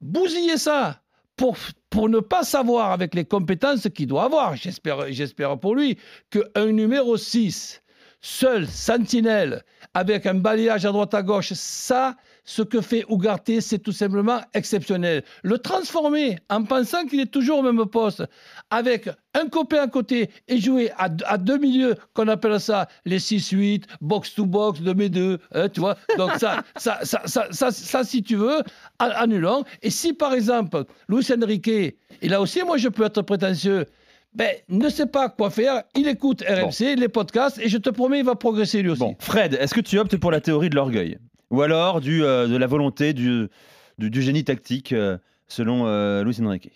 bousiller 0.00 0.56
ça 0.56 1.00
pour, 1.36 1.56
pour 1.90 2.08
ne 2.08 2.20
pas 2.20 2.42
savoir 2.42 2.92
avec 2.92 3.14
les 3.14 3.24
compétences 3.24 3.88
qu'il 3.94 4.06
doit 4.06 4.24
avoir, 4.24 4.56
j'espère, 4.56 5.58
pour 5.58 5.74
lui, 5.74 5.98
qu'un 6.30 6.66
numéro 6.66 7.16
6, 7.16 7.82
seul, 8.20 8.66
sentinelle, 8.66 9.64
avec 9.94 10.26
un 10.26 10.34
balayage 10.34 10.84
à 10.84 10.92
droite 10.92 11.14
à 11.14 11.22
gauche, 11.22 11.52
ça, 11.54 12.16
ce 12.50 12.62
que 12.62 12.80
fait 12.80 13.04
Ougarté, 13.10 13.60
c'est 13.60 13.78
tout 13.78 13.92
simplement 13.92 14.40
exceptionnel. 14.54 15.22
Le 15.42 15.58
transformer 15.58 16.38
en 16.48 16.64
pensant 16.64 17.04
qu'il 17.04 17.20
est 17.20 17.30
toujours 17.30 17.58
au 17.58 17.62
même 17.62 17.84
poste, 17.84 18.22
avec 18.70 19.10
un 19.34 19.48
copain 19.48 19.82
à 19.82 19.86
côté 19.86 20.30
et 20.48 20.58
jouer 20.58 20.90
à, 20.96 21.10
à 21.26 21.36
deux 21.36 21.58
milieux, 21.58 21.94
qu'on 22.14 22.26
appelle 22.28 22.58
ça 22.58 22.88
les 23.04 23.18
6-8, 23.18 23.82
box-to-box, 24.00 24.80
de 24.80 24.94
mes 24.94 25.10
deux, 25.10 25.36
hein, 25.52 25.68
tu 25.68 25.80
vois. 25.80 25.98
Donc 26.16 26.30
ça, 26.38 26.62
ça, 26.76 27.00
ça, 27.04 27.20
ça, 27.26 27.70
ça, 27.70 28.02
si 28.04 28.22
tu 28.22 28.36
veux, 28.36 28.62
a- 28.98 29.04
annulons. 29.20 29.64
Et 29.82 29.90
si 29.90 30.14
par 30.14 30.32
exemple, 30.32 30.84
Luis 31.10 31.26
Enrique, 31.30 31.68
et 31.68 31.94
là 32.22 32.40
aussi, 32.40 32.62
moi 32.62 32.78
je 32.78 32.88
peux 32.88 33.04
être 33.04 33.20
prétentieux, 33.20 33.84
ben, 34.34 34.56
ne 34.70 34.88
sait 34.88 35.06
pas 35.06 35.28
quoi 35.28 35.50
faire, 35.50 35.82
il 35.94 36.08
écoute 36.08 36.42
RMC, 36.48 36.96
les 36.96 37.08
podcasts, 37.08 37.58
et 37.58 37.68
je 37.68 37.76
te 37.76 37.90
promets, 37.90 38.20
il 38.20 38.24
va 38.24 38.36
progresser 38.36 38.80
lui 38.80 38.88
aussi. 38.90 39.00
Bon, 39.00 39.16
Fred, 39.18 39.52
est-ce 39.60 39.74
que 39.74 39.80
tu 39.80 39.98
optes 39.98 40.16
pour 40.16 40.30
la 40.30 40.40
théorie 40.40 40.70
de 40.70 40.76
l'orgueil? 40.76 41.18
Ou 41.50 41.62
alors 41.62 42.00
du, 42.00 42.24
euh, 42.24 42.46
de 42.46 42.56
la 42.56 42.66
volonté, 42.66 43.12
du, 43.12 43.48
du, 43.98 44.10
du 44.10 44.22
génie 44.22 44.44
tactique, 44.44 44.92
euh, 44.92 45.18
selon 45.46 45.86
euh, 45.86 46.22
Luis 46.22 46.36
Enrique 46.40 46.70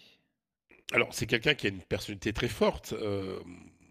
Alors, 0.92 1.08
c'est 1.12 1.26
quelqu'un 1.26 1.54
qui 1.54 1.66
a 1.66 1.70
une 1.70 1.82
personnalité 1.82 2.32
très 2.32 2.48
forte. 2.48 2.94
Euh, 2.94 3.38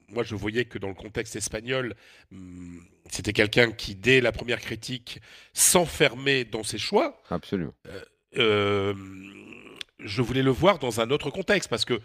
moi, 0.09 0.23
je 0.23 0.35
voyais 0.35 0.65
que 0.65 0.77
dans 0.77 0.89
le 0.89 0.93
contexte 0.93 1.35
espagnol, 1.35 1.95
hum, 2.31 2.81
c'était 3.09 3.33
quelqu'un 3.33 3.71
qui, 3.71 3.95
dès 3.95 4.21
la 4.21 4.31
première 4.31 4.59
critique, 4.59 5.21
s'enfermait 5.53 6.45
dans 6.45 6.63
ses 6.63 6.77
choix. 6.77 7.21
Absolument. 7.29 7.73
Euh, 8.37 8.93
je 9.99 10.21
voulais 10.21 10.43
le 10.43 10.51
voir 10.51 10.79
dans 10.79 10.99
un 10.99 11.11
autre 11.11 11.29
contexte 11.29 11.69
parce 11.69 11.85
que 11.85 12.01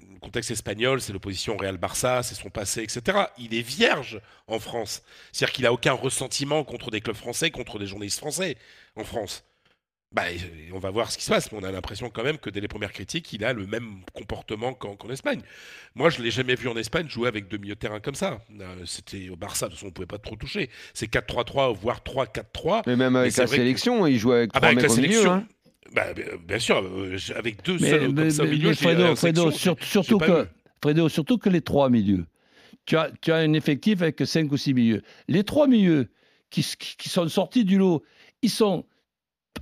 le 0.00 0.18
contexte 0.20 0.50
espagnol, 0.50 1.00
c'est 1.00 1.12
l'opposition 1.12 1.56
Real-Barça, 1.56 2.22
c'est 2.22 2.34
son 2.34 2.50
passé, 2.50 2.82
etc. 2.82 3.18
Il 3.38 3.54
est 3.54 3.62
vierge 3.62 4.20
en 4.46 4.58
France. 4.58 5.02
C'est-à-dire 5.32 5.52
qu'il 5.52 5.64
n'a 5.64 5.72
aucun 5.72 5.92
ressentiment 5.92 6.64
contre 6.64 6.90
des 6.90 7.00
clubs 7.00 7.16
français, 7.16 7.50
contre 7.50 7.78
des 7.78 7.86
journalistes 7.86 8.18
français 8.20 8.56
en 8.96 9.04
France. 9.04 9.44
Bah, 10.12 10.22
on 10.72 10.78
va 10.78 10.90
voir 10.90 11.10
ce 11.10 11.18
qui 11.18 11.24
se 11.24 11.30
passe, 11.30 11.50
mais 11.50 11.58
on 11.60 11.64
a 11.64 11.72
l'impression 11.72 12.08
quand 12.08 12.22
même 12.22 12.38
que 12.38 12.48
dès 12.48 12.60
les 12.60 12.68
premières 12.68 12.92
critiques, 12.92 13.32
il 13.32 13.44
a 13.44 13.52
le 13.52 13.66
même 13.66 14.02
comportement 14.12 14.72
qu'en 14.72 15.10
Espagne. 15.10 15.40
Moi, 15.96 16.08
je 16.08 16.20
ne 16.20 16.24
l'ai 16.24 16.30
jamais 16.30 16.54
vu 16.54 16.68
en 16.68 16.76
Espagne 16.76 17.08
jouer 17.08 17.26
avec 17.26 17.48
deux 17.48 17.56
milieux 17.58 17.74
de 17.74 17.80
terrain 17.80 17.98
comme 17.98 18.14
ça. 18.14 18.38
Euh, 18.60 18.86
C'était 18.86 19.28
au 19.28 19.34
Barça, 19.34 19.66
de 19.66 19.70
toute 19.72 19.78
façon, 19.80 19.86
on 19.86 19.88
ne 19.88 19.94
pouvait 19.94 20.06
pas 20.06 20.18
trop 20.18 20.36
toucher. 20.36 20.70
C'est 20.92 21.10
4-3-3, 21.10 21.74
voire 21.74 22.00
3-4-3. 22.04 22.82
Mais 22.86 22.94
même 22.94 23.16
avec 23.16 23.32
c'est 23.32 23.40
la 23.42 23.48
que- 23.48 23.56
sélection, 23.56 24.06
il 24.06 24.16
jouait 24.18 24.36
avec 24.36 24.50
Ah 24.54 24.60
bah, 24.60 24.68
trois 24.68 24.78
avec 24.78 24.88
la 24.88 24.92
au 24.92 24.96
milieu. 24.98 25.08
sélection. 25.10 25.32
hein. 25.32 25.46
Bah, 25.92 26.06
bien- 26.46 26.58
sûr, 26.58 26.78
euh, 26.82 27.16
avec 27.36 27.62
deux 27.64 27.78
Mais, 27.80 27.90
seuls 27.90 28.06
comme 28.06 28.14
mais- 28.14 28.30
ça 28.30 28.42
au 28.42 28.46
mais- 28.46 28.52
milieu, 28.52 28.68
mais 28.68 28.74
j'ai- 28.74 28.82
Fredo, 28.84 29.04
en 29.04 29.16
Fredo, 29.16 29.50
section, 29.50 29.74
sur- 29.74 29.76
j'ai- 29.80 29.86
surtout, 29.90 30.18
que. 30.18 30.46
Fredo, 30.82 31.08
surtout 31.08 31.38
que 31.38 31.48
les 31.48 31.60
trois 31.60 31.88
milieux. 31.90 32.24
Tu 32.86 32.96
as, 32.96 33.10
tu 33.20 33.32
as 33.32 33.36
un 33.36 33.52
effectif 33.52 34.02
avec 34.02 34.20
cinq 34.26 34.50
ou 34.52 34.56
six 34.56 34.74
milieux. 34.74 35.02
Les 35.28 35.44
trois 35.44 35.66
milieux 35.66 36.08
qui, 36.50 36.62
qui- 36.78 36.96
qui 36.96 37.08
sont 37.08 37.28
sortis 37.28 37.64
du 37.64 37.78
lot, 37.78 38.02
ils 38.42 38.50
sont, 38.50 38.84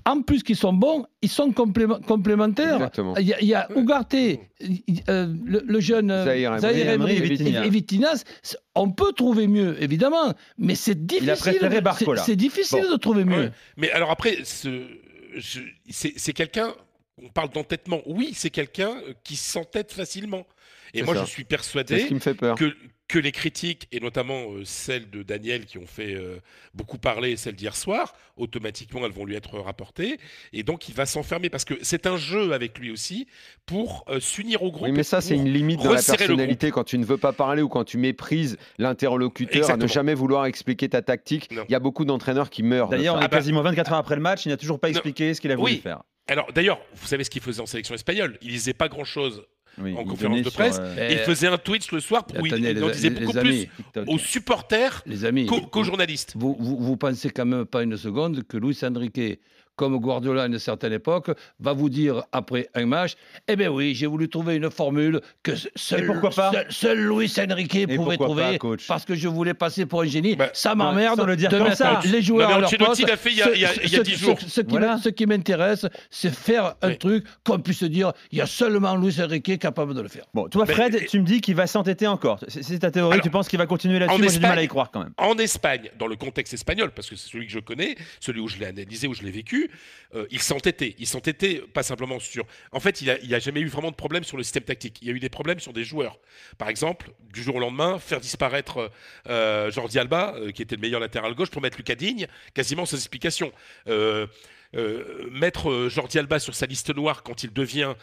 en 0.07 0.23
plus 0.23 0.43
qu'ils 0.43 0.57
sont 0.57 0.73
bons, 0.73 1.05
ils 1.21 1.29
sont 1.29 1.53
complément- 1.53 2.01
complémentaires. 2.01 2.77
Exactement. 2.77 3.15
Il 3.19 3.27
y 3.27 3.35
a, 3.35 3.41
il 3.41 3.47
y 3.47 3.55
a 3.55 3.69
Ougarté, 3.77 4.41
il- 4.61 4.83
euh, 5.09 5.33
le, 5.45 5.63
le 5.67 5.81
jeune 5.81 6.11
euh, 6.11 6.25
Zahir 6.25 6.55
Emery. 6.55 7.17
Et. 7.19 7.37
C'est- 8.43 8.57
On 8.75 8.91
peut 8.91 9.13
trouver 9.13 9.47
mieux, 9.49 9.81
évidemment, 9.83 10.33
mais 10.59 10.75
c'est 10.75 11.07
difficile. 11.07 11.37
c'est- 12.25 12.37
difficile 12.37 12.85
de 12.91 12.97
trouver 12.97 13.25
mieux. 13.25 13.37
Ouais. 13.45 13.51
Mais 13.77 13.91
alors 13.93 14.11
après, 14.11 14.39
ce- 14.45 14.69
c'est 15.41 16.33
quelqu'un, 16.33 16.75
on 17.23 17.29
parle 17.29 17.51
d'entêtement, 17.51 18.03
oui, 18.07 18.33
c'est 18.35 18.51
quelqu'un 18.51 18.97
euh, 19.07 19.15
qui 19.25 19.37
s'entête 19.37 19.93
facilement. 19.93 20.47
Et 20.95 21.03
moi, 21.03 21.15
ça. 21.15 21.25
je 21.25 21.31
suis 21.31 21.45
persuadé 21.45 22.07
qui 22.07 22.15
me 22.15 22.21
fait 22.21 22.35
peur. 22.35 22.57
que, 22.57 22.77
que 23.13 23.19
les 23.19 23.31
critiques, 23.33 23.89
et 23.93 24.01
notamment 24.01 24.53
euh, 24.53 24.65
celles 24.65 25.11
de 25.11 25.23
Daniel 25.23 25.67
qui 25.67 25.77
ont 25.77 25.87
fait 25.87 26.15
euh, 26.15 26.39
beaucoup 26.73 26.97
parler, 26.97 27.37
celles 27.37 27.57
d'hier 27.57 27.77
soir, 27.77 28.15
automatiquement 28.39 29.05
elles 29.05 29.13
vont 29.13 29.27
lui 29.27 29.35
être 29.35 29.59
rapportées. 29.59 30.17
Et 30.55 30.63
donc 30.63 30.89
il 30.89 30.95
va 30.95 31.05
s'enfermer 31.05 31.51
parce 31.51 31.67
que 31.67 31.75
c'est 31.83 32.07
un 32.07 32.17
jeu 32.17 32.55
avec 32.55 32.79
lui 32.79 32.91
aussi 32.91 33.27
pour 33.67 34.07
euh, 34.09 34.19
s'unir 34.19 34.63
au 34.63 34.71
groupe. 34.73 34.85
Oui, 34.87 34.93
mais 34.93 35.03
ça, 35.03 35.21
c'est 35.21 35.35
une 35.35 35.53
limite 35.53 35.83
dans 35.83 35.93
la 35.93 36.03
personnalité 36.03 36.71
quand 36.71 36.85
tu 36.85 36.97
ne 36.97 37.05
veux 37.05 37.19
pas 37.19 37.35
parler 37.35 37.61
ou 37.61 37.69
quand 37.69 37.85
tu 37.85 37.99
méprises 37.99 38.57
l'interlocuteur, 38.79 39.71
à 39.71 39.77
ne 39.77 39.87
jamais 39.87 40.15
vouloir 40.15 40.47
expliquer 40.47 40.89
ta 40.89 41.03
tactique. 41.03 41.51
Non. 41.53 41.65
Il 41.69 41.73
y 41.73 41.75
a 41.75 41.81
beaucoup 41.81 42.07
d'entraîneurs 42.07 42.49
qui 42.49 42.63
meurent. 42.63 42.89
D'ailleurs, 42.89 43.17
on 43.17 43.21
est 43.21 43.25
Ah 43.25 43.29
bah- 43.29 43.37
quasiment 43.37 43.61
24 43.61 43.93
heures 43.93 43.99
après 43.99 44.17
le 44.17 44.23
match, 44.23 44.47
il 44.47 44.49
n'a 44.49 44.57
toujours 44.57 44.81
pas 44.81 44.89
Non. 44.89 44.93
expliqué 44.93 45.35
ce 45.35 45.43
qu'il 45.43 45.53
a 45.53 45.57
voulu 45.57 45.73
Oui. 45.75 45.81
faire. 45.81 46.03
Alors 46.29 46.51
d'ailleurs, 46.55 46.81
vous 46.95 47.07
savez 47.07 47.25
ce 47.25 47.31
qu'il 47.31 47.43
faisait 47.43 47.61
en 47.61 47.67
sélection 47.67 47.95
espagnole? 47.95 48.39
Il 48.41 48.49
disait 48.49 48.73
pas 48.73 48.89
grand-chose. 48.89 49.45
Oui, 49.79 49.95
En 49.97 50.03
il 50.03 50.07
conférence 50.07 50.39
de 50.39 50.43
sur, 50.45 50.53
presse, 50.53 50.79
euh, 50.81 51.09
Il 51.13 51.19
faisait 51.19 51.47
un 51.49 51.57
tweet 51.57 51.91
le 51.93 52.01
soir 52.01 52.27
où 52.39 52.45
il, 52.45 52.53
Attendez, 52.53 52.71
il 52.73 52.85
en 52.85 52.89
les- 52.89 52.93
disait 52.93 53.09
les- 53.09 53.15
beaucoup 53.25 53.33
les 53.37 53.41
plus 53.41 53.51
amis, 53.51 53.69
TikTok. 53.77 54.05
aux 54.09 54.19
supporters 54.19 55.03
qu'aux 55.49 55.61
qu'aux 55.63 55.83
journalistes. 55.85 56.35
vous, 56.37 56.57
vous, 56.61 56.77
vous 56.79 56.97
pensez 56.99 57.31
quand 57.31 57.47
même 57.47 57.65
pas 57.65 57.83
une 57.83 57.97
seconde 57.97 58.43
que 58.45 58.59
Luis 58.59 58.79
Enrique, 58.83 59.41
comme 59.77 59.97
Guardiola 59.99 60.45
à 60.45 60.47
une 60.47 60.59
certaine 60.59 60.93
époque, 60.93 61.31
va 61.61 61.73
vous 61.73 61.89
dire 61.89 62.23
après 62.33 62.69
un 62.75 62.87
match 62.87 63.15
Eh 63.49 63.57
bien 63.57 63.71
oui, 63.71 63.95
j'ai 63.95 64.07
voulu 64.07 64.29
trouver 64.29 64.57
une 64.57 64.71
formule 64.71 65.21
que 65.43 65.53
seul, 65.77 66.05
Et 66.05 66.07
pourquoi 66.07 66.31
pas 66.31 66.51
seul, 66.53 66.67
seul 66.71 66.99
Luis 67.09 67.33
Enrique 67.39 67.87
pouvait 67.87 67.97
pourquoi 67.97 68.17
trouver 68.27 68.43
pas, 68.53 68.59
coach 68.59 68.87
parce 68.87 69.05
que 69.05 69.15
je 69.15 69.29
voulais 69.29 69.55
passer 69.55 69.87
pour 69.87 70.03
un 70.03 70.07
génie. 70.07 70.37
Bah, 70.37 70.51
ça 70.53 70.75
m'emmerde 70.75 71.19
sans 71.19 71.27
le 71.27 71.37
dire 71.37 71.51
de 71.51 71.59
comme 71.59 71.75
ça. 71.75 72.01
les 72.05 72.23
joueurs 72.23 72.49
Non, 72.51 72.55
mais 72.61 72.65
à 72.67 72.79
leur 72.79 72.89
poste. 72.89 73.09
l'a 73.09 73.17
fait 73.17 73.31
il 73.31 73.39
y 73.39 73.43
a- 73.43 73.55
il 73.55 73.61
y 73.61 73.65
a- 73.65 73.69
Ce- 73.75 73.81
il 73.85 73.91
y 73.91 73.95
a 73.97 73.99
ce- 73.99 74.03
10 74.03 74.13
ce- 74.17 74.25
jours. 74.25 74.39
Ce, 74.47 74.61
qui 74.61 74.67
Voilà. 74.71 74.87
m'in- 74.89 74.99
ce 74.99 75.09
qui 75.09 75.27
m'intéresse, 75.27 75.87
c'est 76.11 76.35
faire 76.35 76.75
un 76.83 76.89
Oui. 76.91 76.99
truc 76.99 77.25
qu'on 77.45 77.59
puisse 77.59 77.83
dire 77.85 78.13
il 78.31 78.39
y 78.39 78.41
a 78.41 78.47
seulement 78.47 78.97
Luis 78.97 79.21
Enrique 79.21 79.59
capable 79.59 79.95
de 79.95 80.01
le 80.01 80.09
faire. 80.09 80.25
Bon, 80.35 80.49
toi, 80.49 80.65
Mais- 80.69 80.75
Fred, 80.75 81.07
tu 81.09 81.21
me 81.21 81.25
dis 81.25 81.41
qu'il 81.41 81.55
va 81.55 81.67
s'entêter 81.67 82.07
encore. 82.07 82.39
C'est 82.49 82.79
ta 82.79 82.91
théorie, 82.91 83.15
Alors, 83.15 83.23
tu 83.25 83.31
penses 83.31 83.49
qu'il 83.49 83.59
va 83.59 83.67
continuer 83.67 83.97
en 83.97 84.01
là-dessus 84.01 84.19
Moi, 84.23 84.29
j'ai 84.31 84.39
du 84.39 84.43
mal 84.43 84.59
à 84.59 84.63
y 84.63 84.69
croire 84.69 84.91
quand 84.91 85.01
même. 85.01 85.13
En 85.19 85.37
Espagne, 85.39 85.91
dans 85.99 86.07
le 86.07 86.17
contexte 86.17 86.55
espagnol, 86.55 86.91
parce 86.95 87.09
que 87.09 87.17
c'est 87.17 87.29
celui 87.31 87.47
que 87.47 87.53
je 87.53 87.59
connais, 87.59 87.97
celui 88.21 88.41
où 88.41 88.49
je 88.49 88.59
l'ai 88.59 88.67
analysé, 88.67 89.07
où 89.09 89.15
je 89.15 89.23
l'ai 89.23 89.31
vécu, 89.31 89.62
euh, 90.15 90.27
il 90.31 90.41
s'entêtait. 90.41 90.95
Il 90.99 91.07
s'entêtait 91.07 91.61
pas 91.73 91.83
simplement 91.83 92.19
sur. 92.21 92.45
En 92.73 92.81
fait, 92.81 93.01
il 93.01 93.19
n'y 93.27 93.35
a, 93.35 93.39
jamais 93.39 93.61
eu 93.61 93.69
vraiment 93.69 93.91
de 93.91 93.97
problème 93.97 94.25
sur 94.25 94.37
le 94.37 94.43
système 94.43 94.65
tactique. 94.65 94.99
Il 95.03 95.09
y 95.09 95.11
a 95.11 95.15
eu 95.15 95.21
des 95.21 95.29
problèmes 95.29 95.61
sur 95.61 95.73
des 95.73 95.85
joueurs. 95.85 96.19
Par 96.59 96.69
exemple, 96.69 97.11
du 97.33 97.43
jour 97.43 97.57
au 97.57 97.61
lendemain, 97.61 97.99
faire 97.99 98.21
disparaître 98.21 98.91
euh, 99.29 99.71
Jordi 99.71 99.99
Alba, 99.99 100.35
euh, 100.37 100.51
qui 100.51 100.63
était 100.63 100.77
le 100.77 100.81
meilleur 100.83 101.01
latéral 101.01 101.35
gauche, 101.35 101.51
pour 101.51 101.63
mettre 101.63 101.77
Lucas 101.77 101.95
Digne, 101.95 102.27
quasiment 102.55 102.87
sans 102.87 102.97
explication. 102.97 103.53
Euh, 103.89 104.27
euh, 104.75 105.29
mettre 105.31 105.71
euh, 105.71 105.89
Jordi 105.91 106.19
Alba 106.19 106.39
sur 106.39 106.55
sa 106.55 106.67
liste 106.67 106.95
noire 106.95 107.23
quand 107.23 107.43
il 107.43 107.53
devient 107.53 107.95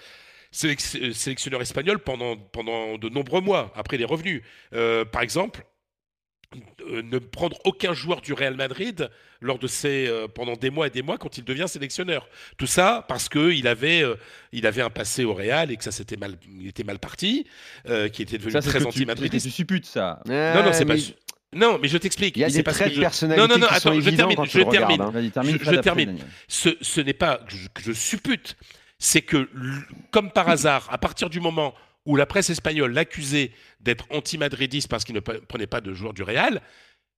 sélec- 0.51 1.01
euh, 1.01 1.13
sélectionneur 1.13 1.61
espagnol 1.61 1.99
pendant, 1.99 2.35
de 2.35 3.09
nombreux 3.09 3.41
mois. 3.41 3.71
Après, 3.75 3.97
il 3.97 4.01
est 4.01 4.05
revenu. 4.05 4.43
Euh, 4.73 5.05
par 5.05 5.21
exemple, 5.21 5.61
euh, 5.61 5.63
ne 7.03 7.19
prendre 7.19 7.57
aucun 7.63 7.93
joueur 7.93 8.21
du 8.21 8.33
Real 8.33 8.55
Madrid 8.55 9.09
lors 9.41 9.59
de 9.59 9.67
ces 9.67 10.07
euh, 10.07 10.27
pendant 10.27 10.53
des 10.55 10.69
mois 10.71 10.87
et 10.87 10.89
des 10.89 11.01
mois 11.03 11.17
quand 11.17 11.37
il 11.37 11.43
devient 11.43 11.65
sélectionneur. 11.67 12.27
Tout 12.57 12.65
ça 12.65 13.05
parce 13.07 13.29
que 13.29 13.51
il 13.51 13.67
avait 13.67 14.01
euh, 14.01 14.15
il 14.51 14.65
avait 14.65 14.81
un 14.81 14.89
passé 14.89 15.23
au 15.25 15.33
Real 15.33 15.71
et 15.71 15.77
que 15.77 15.83
ça 15.83 15.91
s'était 15.91 16.17
mal 16.17 16.35
il 16.59 16.67
était 16.67 16.83
mal 16.83 16.97
parti, 16.99 17.45
euh, 17.87 18.09
qui 18.09 18.23
était 18.23 18.37
devenu 18.37 18.51
Ça, 18.53 18.61
très 18.61 18.83
anti-madridiste. 18.85 19.45
tu 19.45 19.51
supputes, 19.51 19.85
ça. 19.85 20.21
Non 20.25 20.63
non 20.63 20.73
c'est 20.73 20.85
pas 20.85 20.93
mais 20.95 20.99
su- 20.99 21.13
non 21.53 21.77
mais 21.81 21.87
je 21.87 21.97
t'explique. 21.97 22.35
Il 22.37 22.39
y 22.41 22.43
a 22.43 22.49
C'est 22.49 22.57
des 22.57 22.63
parce 22.63 22.77
traits 22.77 22.89
que 22.89 22.93
de 22.93 22.95
je- 22.97 23.01
personnalité 23.01 23.47
Non, 23.47 23.53
non, 23.53 23.59
non, 23.59 23.67
qui 23.67 23.73
sont 23.81 23.89
attends, 23.89 23.93
je 24.01 24.07
évidents 24.07 24.17
termine, 24.17 24.35
quand 24.35 24.45
je 24.45 24.51
termine. 24.59 24.75
regardes, 24.75 25.01
hein. 25.01 25.11
Vas-y, 25.11 25.31
termine, 25.31 25.57
Je- 25.61 25.75
termine. 25.75 26.17
Ce, 26.47 26.69
ce 26.81 27.01
n'est 27.01 27.13
pas 27.13 27.37
que 27.37 27.51
je, 27.55 27.67
que 27.69 27.81
je 27.83 27.91
suppute, 27.91 28.57
c'est 28.97 29.21
que, 29.21 29.47
comme 30.11 30.31
par 30.31 30.49
hasard, 30.49 30.87
à 30.91 30.97
partir 30.97 31.29
du 31.29 31.39
moment 31.39 31.73
où 32.09 32.15
la 32.15 32.25
presse 32.25 32.49
espagnole 32.49 32.91
l'accusait 32.93 33.51
d'être 33.81 34.05
anti-madridiste 34.09 34.87
parce 34.87 35.03
qu'il 35.03 35.13
ne 35.15 35.19
pre- 35.19 35.39
prenait 35.45 35.67
pas 35.67 35.79
de 35.79 35.93
joueurs 35.93 36.13
du 36.13 36.23
Real, 36.23 36.61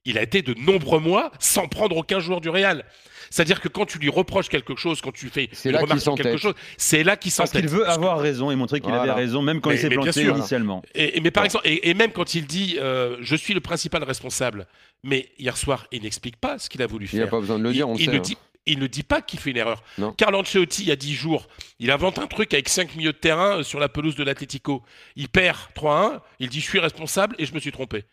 il 0.03 0.17
a 0.17 0.21
été 0.23 0.41
de 0.41 0.53
nombreux 0.55 0.99
mois 0.99 1.31
sans 1.39 1.67
prendre 1.67 1.95
aucun 1.95 2.19
joueur 2.19 2.41
du 2.41 2.49
Real. 2.49 2.83
C'est-à-dire 3.29 3.61
que 3.61 3.69
quand 3.69 3.85
tu 3.85 3.99
lui 3.99 4.09
reproches 4.09 4.49
quelque 4.49 4.75
chose, 4.75 4.99
quand 4.99 5.13
tu 5.13 5.29
fais 5.29 5.49
une 5.63 5.77
remarque 5.77 6.01
sur 6.01 6.15
quelque 6.15 6.37
s'entête. 6.37 6.37
chose, 6.41 6.55
c'est 6.75 7.03
là 7.03 7.15
qu'il 7.15 7.31
Parce 7.31 7.51
qu'il 7.51 7.59
s'entête. 7.61 7.71
veut 7.71 7.85
que- 7.85 7.89
avoir 7.89 8.19
raison 8.19 8.51
et 8.51 8.55
montrer 8.57 8.81
qu'il 8.81 8.89
Voilà. 8.89 9.13
avait 9.13 9.21
raison, 9.21 9.41
même 9.41 9.61
quand 9.61 9.69
Mais- 9.69 9.75
il 9.77 9.79
s'est 9.79 9.89
planté 9.89 10.23
initialement. 10.23 10.81
Et, 10.93 11.17
et- 11.17 11.21
mais 11.21 11.31
par 11.31 11.45
exemple, 11.45 11.65
et, 11.67 11.89
et 11.89 11.93
même 11.93 12.11
quand 12.11 12.35
il 12.35 12.45
dit 12.45 12.77
euh, 12.79 13.15
je 13.21 13.35
suis 13.37 13.53
le 13.53 13.61
principal 13.61 14.03
responsable, 14.03 14.67
mais 15.03 15.29
hier 15.39 15.55
soir, 15.55 15.87
il 15.93 16.01
n'explique 16.03 16.35
pas 16.35 16.59
ce 16.59 16.67
qu'il 16.69 16.81
a 16.81 16.87
voulu 16.87 17.07
Il 17.13 17.15
n'y 17.15 17.21
a 17.21 17.25
faire. 17.25 17.31
pas 17.31 17.39
besoin 17.39 17.59
de 17.59 17.63
le 17.63 17.71
dire, 17.71 17.87
on 17.87 17.95
il, 17.95 17.99
le 17.99 18.01
il 18.01 18.05
sait. 18.05 18.11
ne 18.11 18.17
hein. 18.17 18.21
dit, 18.21 18.37
il 18.65 18.79
ne 18.79 18.87
dit 18.87 19.03
pas 19.03 19.21
qu'il 19.21 19.39
fait 19.39 19.51
une 19.51 19.57
erreur. 19.57 19.83
Non. 19.97 20.13
Carlo 20.13 20.39
Ancelotti, 20.39 20.83
il 20.83 20.87
y 20.89 20.91
a 20.91 20.95
10 20.95 21.13
jours, 21.13 21.47
il 21.79 21.89
invente 21.91 22.19
un 22.19 22.27
truc 22.27 22.53
avec 22.53 22.69
5 22.69 22.95
milieux 22.95 23.13
de 23.13 23.17
terrain 23.17 23.57
euh, 23.59 23.63
sur 23.63 23.79
la 23.79 23.89
pelouse 23.89 24.15
de 24.15 24.23
l'Atlético. 24.23 24.83
Il 25.15 25.29
perd 25.29 25.57
3-1, 25.75 26.19
il 26.39 26.49
dit 26.49 26.59
je 26.61 26.65
suis 26.69 26.79
responsable 26.79 27.35
et 27.39 27.45
je 27.45 27.53
me 27.53 27.59
suis 27.59 27.71
trompé. 27.71 28.05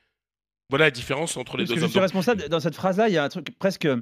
Voilà 0.71 0.87
la 0.87 0.91
différence 0.91 1.37
entre 1.37 1.57
les 1.57 1.65
Parce 1.65 1.71
que 1.71 1.75
deux 1.75 1.81
je 1.81 1.85
hommes. 1.87 1.91
suis 1.91 2.01
responsable, 2.01 2.49
dans 2.49 2.61
cette 2.61 2.75
phrase-là, 2.75 3.09
il 3.09 3.15
y 3.15 3.19
a 3.19 3.25
un 3.25 3.29
truc 3.29 3.57
presque 3.59 3.87
euh, 3.87 3.97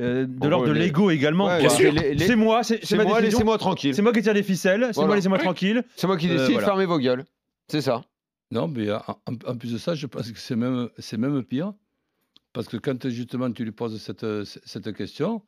de 0.00 0.24
Bon, 0.26 0.48
l'ordre 0.48 0.68
de 0.68 0.72
les- 0.72 0.80
l'ego 0.82 1.10
également. 1.10 1.46
Ouais, 1.46 1.58
quoi. 1.58 1.68
bien 1.68 1.76
sûr. 1.76 1.92
les- 1.92 2.14
les- 2.14 2.26
C'est 2.26 2.36
moi, 2.36 2.62
c'est 2.62 2.74
moi, 2.94 3.04
décision. 3.04 3.20
laissez-moi 3.20 3.58
tranquille. 3.58 3.94
C'est 3.94 4.02
moi 4.02 4.12
qui 4.12 4.22
tire 4.22 4.34
les 4.34 4.42
ficelles, 4.44 4.82
c'est 4.88 4.94
Voilà. 4.94 5.06
moi, 5.08 5.16
laissez-moi 5.16 5.38
Oui. 5.38 5.44
tranquille. 5.44 5.82
C'est 5.96 6.06
moi 6.06 6.16
qui 6.16 6.28
Euh, 6.28 6.36
décide, 6.36 6.52
voilà. 6.52 6.66
fermez 6.68 6.86
vos 6.86 6.98
gueules. 6.98 7.24
C'est 7.68 7.80
ça. 7.82 8.02
Non, 8.52 8.66
mais 8.68 8.88
en, 8.92 9.56
plus 9.56 9.72
de 9.72 9.78
ça, 9.78 9.94
je 9.94 10.06
pense 10.06 10.30
que 10.30 10.38
c'est 10.38 10.56
même, 10.56 11.42
pire. 11.44 11.72
Parce 12.52 12.66
que 12.68 12.76
quand 12.78 13.08
justement 13.08 13.50
tu 13.52 13.64
lui 13.64 13.72
poses 13.72 14.00
cette, 14.00 14.24
cette 14.44 14.92
question, 14.96 15.42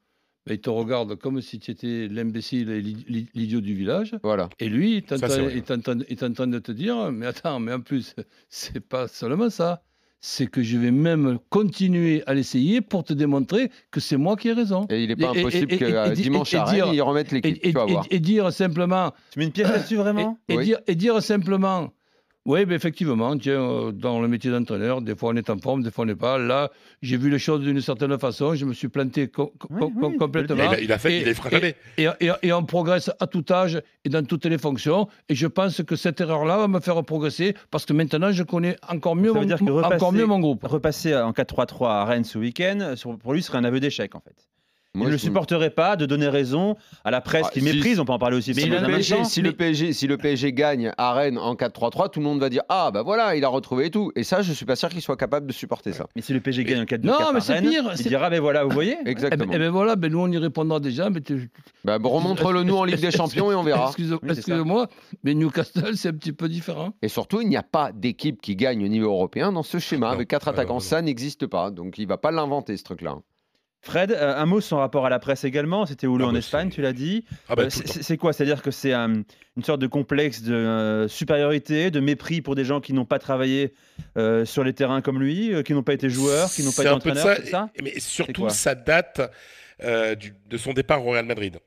ben, 0.47 0.55
il 0.55 0.61
te 0.61 0.71
regarde 0.71 1.15
comme 1.17 1.41
si 1.43 1.59
tu 1.59 1.71
étais 1.71 2.09
l'imbécile 2.09 2.71
et 2.71 2.81
l'i- 2.81 3.05
l'i- 3.09 3.29
l'idiot 3.35 3.61
du 3.61 3.75
village. 3.75 4.17
Voilà. 4.23 4.49
Et 4.59 4.69
lui, 4.69 4.97
il 4.97 5.03
train 6.35 6.47
de 6.47 6.59
te 6.59 6.73
dire 6.73 7.13
Mais 7.13 7.27
attends, 7.27 7.61
mais 7.61 7.73
en 7.73 7.81
plus, 7.81 8.15
c'est 8.49 8.81
pas 8.81 9.07
seulement 9.09 9.51
ça. 9.51 9.83
C'est 10.23 10.47
que 10.49 10.63
je 10.63 10.77
vais 10.77 10.91
même 10.91 11.39
continuer 11.49 12.23
à 12.27 12.35
l'essayer 12.35 12.83
pour 12.83 13.05
te 13.05 13.15
démontrer 13.15 13.71
que 13.91 14.01
c'est 14.01 14.19
moi 14.19 14.37
qui 14.37 14.49
ai 14.49 14.53
raison. 14.53 14.87
Et 14.91 15.03
il 15.05 15.09
n'est 15.09 15.17
pas 15.17 15.33
Et- 15.35 15.41
impossible 15.41 15.73
et- 15.73 15.79
que 15.79 15.85
et- 15.87 15.95
euh, 15.95 16.11
dimanche 16.11 16.53
et- 16.53 16.57
et 16.57 16.61
à 16.61 16.65
Rennes, 16.65 16.75
dire- 16.85 16.93
ils 16.95 17.01
remettent 17.01 17.33
Et, 17.33 17.37
l'équipe. 17.41 17.79
et- 18.11 18.21
dire 18.21 18.53
simplement 18.53 19.13
Tu 19.31 19.39
mets 19.39 19.47
une 19.47 19.53
pièce 19.53 19.69
là-dessus 19.71 19.97
vraiment? 19.97 20.39
Et, 20.49 20.53
et 20.53 20.57
Oui. 20.59 20.65
dire, 20.65 20.79
et 20.87 20.95
dire 20.95 21.23
simplement, 21.23 21.91
oui, 22.47 22.65
ben 22.65 22.75
effectivement, 22.75 23.37
tiens, 23.37 23.61
euh, 23.61 23.93
dans 23.93 24.21
le 24.21 24.27
métier 24.29 24.51
d'entraîneur, 24.51 25.03
des 25.03 25.15
fois 25.15 25.31
on 25.33 25.37
est 25.37 25.51
en 25.51 25.59
forme, 25.59 25.83
des 25.83 25.91
fois 25.91 26.05
on 26.05 26.07
n'est 26.07 26.15
pas. 26.15 26.39
Là, 26.39 26.71
j'ai 27.03 27.17
vu 27.19 27.29
les 27.31 27.39
choses 27.39 27.61
d'une 27.61 27.81
certaine 27.81 28.19
façon, 28.19 28.55
je 28.55 28.65
me 28.65 28.73
suis 28.73 28.89
planté 28.89 29.29
co- 29.29 29.53
co- 29.59 29.69
Oui, 29.71 29.93
oui, 29.97 30.17
complètement. 30.17 30.57
Il 30.57 30.75
a, 30.75 30.81
il 30.81 30.93
a 30.93 30.99
fait, 30.99 31.13
Et- 31.13 31.19
il 31.21 31.25
les 31.27 31.35
fera 31.35 31.51
jamais. 31.51 31.77
Et, 31.99 32.07
et- 32.21 32.31
et 32.43 32.53
on 32.53 32.65
progresse 32.65 33.11
à 33.21 33.27
tout 33.27 33.45
âge 33.51 33.81
et 34.05 34.09
dans 34.09 34.25
toutes 34.25 34.47
les 34.47 34.59
fonctions. 34.59 35.07
Et 35.29 35.35
je 35.35 35.47
pense 35.47 35.83
que 35.83 35.97
cette 35.97 36.21
erreur-là 36.21 36.57
va 36.57 36.69
me 36.69 36.81
faire 36.81 37.03
progresser 37.05 37.55
parce 37.71 37.85
que 37.85 37.93
maintenant, 37.93 38.33
je 38.33 38.43
connais 38.43 38.77
encore 38.89 39.17
mieux, 39.17 39.33
mon, 39.35 39.41
repasser- 39.71 39.95
encore 39.97 40.13
mieux 40.13 40.27
mon 40.27 40.39
groupe. 40.41 40.65
Repasser 40.65 41.15
en 41.17 41.33
4-3-3 41.33 41.91
à 41.91 42.05
Rennes 42.07 42.25
ce 42.25 42.39
week-end, 42.39 42.95
pour 43.23 43.33
lui, 43.35 43.43
ce 43.43 43.49
serait 43.49 43.59
un 43.59 43.65
aveu 43.65 43.81
d'échec 43.81 44.15
en 44.15 44.21
fait. 44.21 44.35
Moi, 44.95 45.07
il 45.07 45.13
ne 45.13 45.17
je- 45.17 45.23
supporterait 45.23 45.71
pas 45.71 45.95
de 45.95 46.05
donner 46.05 46.27
raison 46.29 46.75
à 47.05 47.13
la 47.13 47.21
presse 47.21 47.47
Ah, 47.49 47.51
qui 47.53 47.61
si- 47.61 47.65
méprise, 47.65 48.01
on 48.01 48.05
peut 48.05 48.13
en 48.13 48.19
parler 48.19 48.37
aussi. 48.37 48.53
Si 48.55 48.61
pendant 48.63 48.81
le, 48.81 48.85
un 48.87 48.87
PSG, 48.97 49.15
instant. 49.15 49.25
si, 49.29 49.41
le 49.41 49.53
PSG, 49.53 49.93
si 49.93 50.09
le 50.09 50.17
PSG 50.17 50.53
gagne 50.53 50.91
à 50.99 51.13
Rennes 51.13 51.39
en 51.39 51.55
4-3-3, 51.55 52.09
tout 52.11 52.19
le 52.19 52.25
monde 52.25 52.41
va 52.41 52.49
dire 52.49 52.63
Ah, 52.69 52.91
bah 52.93 53.03
voilà, 53.03 53.37
il 53.37 53.45
a 53.45 53.49
retrouvé 53.49 53.87
et 53.87 53.91
tout. 53.93 54.11
Et 54.17 54.25
ça, 54.25 54.43
je 54.43 54.53
suis 54.53 54.65
pas 54.67 54.75
sûr 54.75 54.89
qu'il 54.89 55.01
soit 55.01 55.17
capable 55.17 55.47
de 55.47 55.53
supporter 55.53 55.93
ça. 55.93 56.07
Mais 56.17 56.23
si 56.23 56.33
le 56.33 56.41
PSG 56.41 56.65
gagne 56.65 56.81
en 56.81 56.87
4 56.87 57.03
2 57.03 57.09
Non, 57.09 57.19
4 57.19 57.33
mais 57.33 57.39
à 57.39 57.41
c'est 57.41 57.53
Rennes, 57.53 57.69
pire, 57.71 57.93
il 58.01 58.07
dira 58.09 58.31
ben 58.31 58.41
voilà, 58.41 58.65
vous 58.65 58.71
voyez 58.71 58.97
Eh 59.01 59.05
ben, 59.05 59.11
Exactement. 59.13 59.53
eh 59.55 59.59
ben 59.59 59.71
voilà, 59.71 59.95
ben 59.95 60.11
nous 60.11 60.19
on 60.19 60.29
y 60.29 60.39
répondra 60.39 60.81
déjà. 60.81 61.09
Mais 61.09 61.21
tu- 61.21 61.51
Bah, 61.85 62.01
bon, 62.01 62.09
remontre-le 62.09 62.65
nous 62.65 62.77
en 62.77 62.85
Ligue 62.85 63.01
des 63.01 63.11
Champions 63.13 63.53
et 63.53 63.55
on 63.55 63.63
verra. 63.63 63.93
Excusez-moi, 64.25 64.89
mais 65.23 65.35
Newcastle, 65.35 65.97
c'est 65.97 66.09
un 66.09 66.15
petit 66.15 66.33
peu 66.33 66.49
différent. 66.49 66.95
Et 67.03 67.07
surtout, 67.09 67.41
il 67.43 67.49
n'y 67.49 67.57
a 67.57 67.63
pas 67.63 67.93
d'équipe 67.93 68.41
qui 68.43 68.57
gagne 68.57 68.85
au 68.85 68.89
niveau 68.89 69.07
européen 69.07 69.53
dans 69.53 69.63
ce 69.63 69.79
schéma. 69.79 70.09
Non, 70.09 70.13
Avec 70.15 70.27
quatre 70.27 70.49
euh, 70.49 70.51
attaquants, 70.51 70.81
ça 70.81 71.01
n'existe 71.01 71.47
pas. 71.47 71.71
Donc, 71.71 71.97
il 71.99 72.09
va 72.09 72.17
pas 72.19 72.33
l'inventer, 72.33 72.77
ce 72.77 72.83
truc-là. 72.83 73.19
Fred, 73.83 74.13
euh, 74.13 74.37
un 74.37 74.45
mot 74.47 74.61
sur 74.61 74.69
son 74.71 74.77
rapport 74.77 75.07
à 75.07 75.11
la 75.11 75.19
presse 75.19 75.45
également. 75.45 75.87
C'était 75.87 76.07
où 76.07 76.19
Ah 76.21 76.25
en 76.27 76.33
bah, 76.33 76.39
Espagne, 76.39 76.69
tu 76.69 76.83
l'as 76.83 76.93
dit. 76.93 77.25
Ah 77.49 77.57
bah, 77.57 77.63
Euh, 77.65 77.71
c'est- 77.71 78.17
quoi? 78.19 78.33
C'est-à-dire 78.33 78.61
que 78.63 78.71
c'est 78.71 78.93
un- 78.93 79.23
une 79.57 79.65
sorte 79.65 79.81
de 79.81 79.87
complexe 79.87 80.43
de 80.43 80.55
euh, 80.55 81.09
supériorité, 81.09 81.91
de 81.91 82.01
mépris 82.01 82.43
pour 82.43 82.55
des 82.55 82.65
gens 82.65 82.81
qui 82.81 82.93
n'ont 82.93 83.07
pas 83.07 83.19
travaillé 83.19 83.73
euh, 84.19 84.45
sur 84.45 84.65
les 84.65 84.73
terrains 84.75 85.01
comme 85.01 85.19
lui, 85.21 85.55
euh, 85.55 85.63
qui 85.63 85.73
n'ont 85.73 85.83
pas 85.83 85.95
été 85.95 86.11
joueurs, 86.11 86.51
qui 86.51 86.63
n'ont 86.63 86.73
pas 86.73 86.83
été 86.83 86.91
un 86.91 86.99
peu 86.99 87.11
de 87.13 87.19
entraîneurs, 87.19 87.39
ça, 87.45 87.51
ça? 87.51 87.69
Mais 87.83 87.99
surtout, 88.01 88.49
ça 88.51 88.75
date 88.75 89.21
euh, 89.83 90.15
du- 90.15 90.35
de 90.47 90.57
son 90.59 90.75
départ 90.75 91.07
au 91.07 91.11
Real 91.13 91.25
Madrid. 91.25 91.59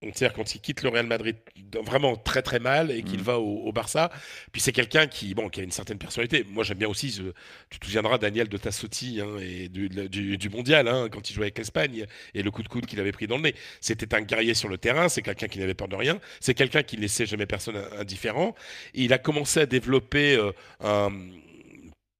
Donc, 0.00 0.12
C'est-à-dire 0.14 0.36
quand 0.36 0.54
il 0.54 0.60
quitte 0.60 0.82
le 0.84 0.90
Real 0.90 1.06
Madrid 1.06 1.36
vraiment 1.84 2.14
très 2.16 2.40
très 2.40 2.60
mal 2.60 2.92
et 2.92 3.02
qu'il 3.02 3.18
Mhm. 3.18 3.24
va 3.24 3.38
au, 3.40 3.64
au 3.66 3.72
Barça. 3.72 4.10
Puis 4.52 4.60
c'est 4.60 4.70
quelqu'un 4.72 5.08
qui, 5.08 5.34
bon, 5.34 5.48
qui 5.48 5.58
a 5.60 5.64
une 5.64 5.72
certaine 5.72 5.98
personnalité. 5.98 6.44
Moi 6.48 6.62
j'aime 6.62 6.78
bien 6.78 6.86
aussi, 6.88 7.20
tu 7.68 7.78
te 7.80 7.84
souviendras 7.84 8.16
Daniel 8.18 8.48
de 8.48 8.56
Tassotti 8.56 9.20
hein, 9.20 9.38
et 9.40 9.68
du, 9.68 9.88
du- 9.88 10.38
du 10.38 10.48
mondial 10.50 10.86
hein, 10.86 11.08
quand 11.10 11.28
il 11.30 11.34
jouait 11.34 11.46
avec 11.46 11.58
l'Espagne 11.58 12.06
et 12.34 12.42
le 12.44 12.50
coup 12.52 12.62
de 12.62 12.68
coude 12.68 12.86
qu'il 12.86 13.00
avait 13.00 13.10
pris 13.12 13.26
dans 13.26 13.36
le 13.36 13.42
nez. 13.42 13.54
C'était 13.80 14.14
un 14.14 14.20
guerrier 14.20 14.54
sur 14.54 14.68
le 14.68 14.78
terrain, 14.78 15.08
c'est 15.08 15.22
quelqu'un 15.22 15.48
qui 15.48 15.58
n'avait 15.58 15.74
peur 15.74 15.88
de 15.88 15.96
rien, 15.96 16.20
c'est 16.38 16.54
quelqu'un 16.54 16.84
qui 16.84 16.96
ne 16.96 17.02
laissait 17.02 17.26
jamais 17.26 17.46
personne 17.46 17.76
indifférent. 17.98 18.54
Et 18.94 19.02
il 19.02 19.12
a 19.12 19.18
commencé 19.18 19.58
à 19.60 19.66
développer 19.66 20.36
euh, 20.36 20.52
un 20.80 21.10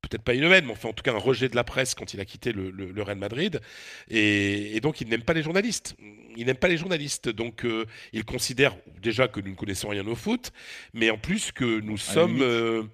peut-être 0.09 0.23
pas 0.23 0.35
une 0.35 0.45
haine, 0.45 0.67
mais 0.67 0.73
enfin 0.73 0.89
en 0.89 0.93
tout 0.93 1.03
cas 1.03 1.13
un 1.13 1.19
rejet 1.19 1.49
de 1.49 1.57
la 1.57 1.65
presse 1.65 1.95
quand 1.95 2.15
il 2.15 2.21
a 2.21 2.25
quitté 2.25 2.53
le, 2.53 2.71
le, 2.71 3.03
Real 3.03 3.19
Madrid. 3.19 3.61
Et, 4.11 4.79
donc 4.81 5.01
il 5.01 5.09
n'aime 5.09 5.23
pas 5.23 5.35
les 5.35 5.43
journalistes. 5.43 5.97
Il 6.37 6.47
n'aime 6.47 6.57
pas 6.57 6.69
les 6.69 6.77
journalistes. 6.77 7.29
Donc 7.29 7.65
euh, 7.65 7.85
il 8.13 8.25
considère 8.25 8.77
déjà 9.01 9.29
que 9.29 9.41
nous 9.41 9.51
ne 9.51 9.57
connaissons 9.57 9.89
rien 9.89 10.07
au 10.07 10.15
foot, 10.15 10.53
mais 10.95 11.11
en 11.11 11.19
plus 11.19 11.53
que 11.53 11.81
nous 11.81 11.99
sommes... 11.99 12.43
Euh, 12.43 12.85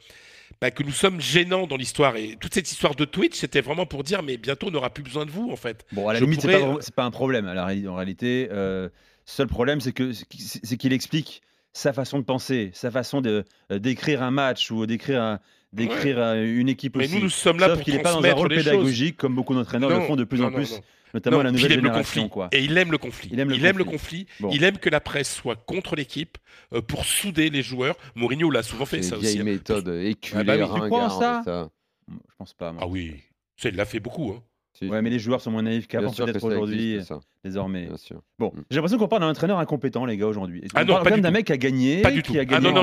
bah, 0.61 0.71
que 0.71 0.83
nous 0.83 0.93
sommes 0.93 1.21
gênants 1.21 1.67
dans 1.67 1.77
l'histoire. 1.77 2.17
Et 2.17 2.37
toute 2.41 2.55
cette 2.55 2.71
histoire 2.71 2.95
de 2.95 3.05
Twitch, 3.05 3.37
c'était 3.37 3.61
vraiment 3.61 3.87
pour 3.87 4.05
dire, 4.05 4.23
mais 4.23 4.37
bientôt 4.37 4.69
on 4.69 4.71
n'aura 4.71 4.91
plus 4.91 5.03
besoin 5.03 5.27
de 5.27 5.31
vous, 5.31 5.51
en 5.51 5.57
fait. 5.57 5.85
Bon, 5.93 6.09
à 6.09 6.13
la 6.13 6.21
limite, 6.21 6.41
c'est 6.41 6.61
pas, 6.61 6.79
pas, 6.97 7.05
un 7.05 7.11
problème. 7.11 7.47
en 7.49 7.95
réalité, 7.95 8.49
euh, 8.53 8.89
seul 9.25 9.47
problème, 9.47 9.81
c'est 9.81 9.93
que 9.93 10.13
c'est 10.13 10.77
qu'il 10.77 10.93
explique 10.93 11.43
sa 11.73 11.93
façon 11.93 12.19
de 12.19 12.25
penser, 12.25 12.71
sa 12.73 12.91
façon 12.91 13.21
de 13.21 13.45
euh, 13.73 13.79
d'écrire 13.79 14.23
un 14.23 14.31
match 14.31 14.71
ou 14.71 14.87
d'écrire 14.87 15.39
d'écrire 15.75 16.35
une 16.35 16.69
équipe 16.69 16.97
Mais 16.97 17.05
aussi. 17.05 17.15
nous, 17.17 17.23
nous 17.23 17.31
sommes 17.31 17.59
là 17.59 17.69
Sauf 17.69 17.83
qu'il 17.83 17.95
n'est 17.95 18.03
pas 18.03 18.13
dans 18.13 18.25
un 18.25 18.33
rôle 18.33 18.49
pédagogique 18.49 19.17
comme 19.17 19.35
beaucoup 19.35 19.55
d'entraîneurs 19.55 19.91
le 19.91 20.01
font 20.07 20.17
de 20.17 20.25
plus 20.25 20.43
en 20.43 20.51
plus 20.51 20.81
notamment 21.15 21.43
la 21.43 21.53
nouvelle 21.53 21.73
génération. 21.73 22.29
Quoi. 22.29 22.49
Et 22.53 22.65
il 22.65 22.77
aime 22.77 22.91
le 22.91 22.99
conflit. 22.99 23.31
Il 23.33 23.41
aime 23.41 23.79
le 23.79 23.85
conflit. 23.85 24.27
Il 24.51 24.65
aime 24.65 24.79
que 24.79 24.91
la 24.91 25.01
presse 25.01 25.33
soit 25.33 25.57
contre 25.57 25.97
l'équipe 25.97 26.37
euh, 26.73 26.83
pour 26.83 27.05
souder 27.05 27.51
les 27.51 27.63
joueurs. 27.63 27.97
Mourinho 28.15 28.51
l'a 28.51 28.63
souvent 28.63 28.85
fait 28.85 29.03
ça 29.03 29.17
aussi. 29.17 29.39
Hein. 29.39 29.45
méthode 29.45 29.89
éculée, 29.89 30.41
ah 30.41 30.45
bah 30.45 30.57
oui, 30.57 30.81
tu 30.81 30.89
crois 30.89 31.05
en 31.05 31.21
ça, 31.21 31.43
ça 31.45 31.71
Je 32.09 32.35
pense 32.37 32.53
pas. 32.55 32.73
Moi. 32.73 32.83
Ah 32.85 32.89
oui, 32.89 33.15
ça 33.57 33.69
il 33.69 33.77
l'a 33.77 33.85
fait 33.85 34.01
beaucoup. 34.01 34.33
Hein. 34.33 34.43
Ouais, 34.83 35.03
mais 35.03 35.11
les 35.11 35.19
joueurs 35.19 35.41
sont 35.41 35.51
moins 35.51 35.63
naïfs 35.63 35.87
qu'avant 35.87 36.11
peut-être 36.13 36.45
aujourd'hui, 36.45 36.99
désormais. 37.45 37.89
Bon, 38.39 38.53
mm. 38.55 38.63
j'ai 38.71 38.77
l'impression 38.77 38.99
qu'on 38.99 39.09
parle 39.09 39.23
d'un 39.23 39.31
entraîneur 39.31 39.59
incompétent, 39.59 40.05
les 40.05 40.17
gars, 40.17 40.27
aujourd'hui. 40.27 40.63
Ah 40.75 40.81
on 40.83 40.85
non, 40.85 40.95
parle 40.95 41.05
quand 41.05 41.11
même 41.11 41.21
d'un 41.21 41.31
mec 41.31 41.47
qui 41.47 41.53
a 41.53 41.57
gagné, 41.57 42.03
pas 42.03 42.11
du 42.11 42.23
tout. 42.23 42.33
qui 42.33 42.39
a 42.39 42.45
gagné 42.45 42.69
ah 42.69 42.73
non, 42.73 42.83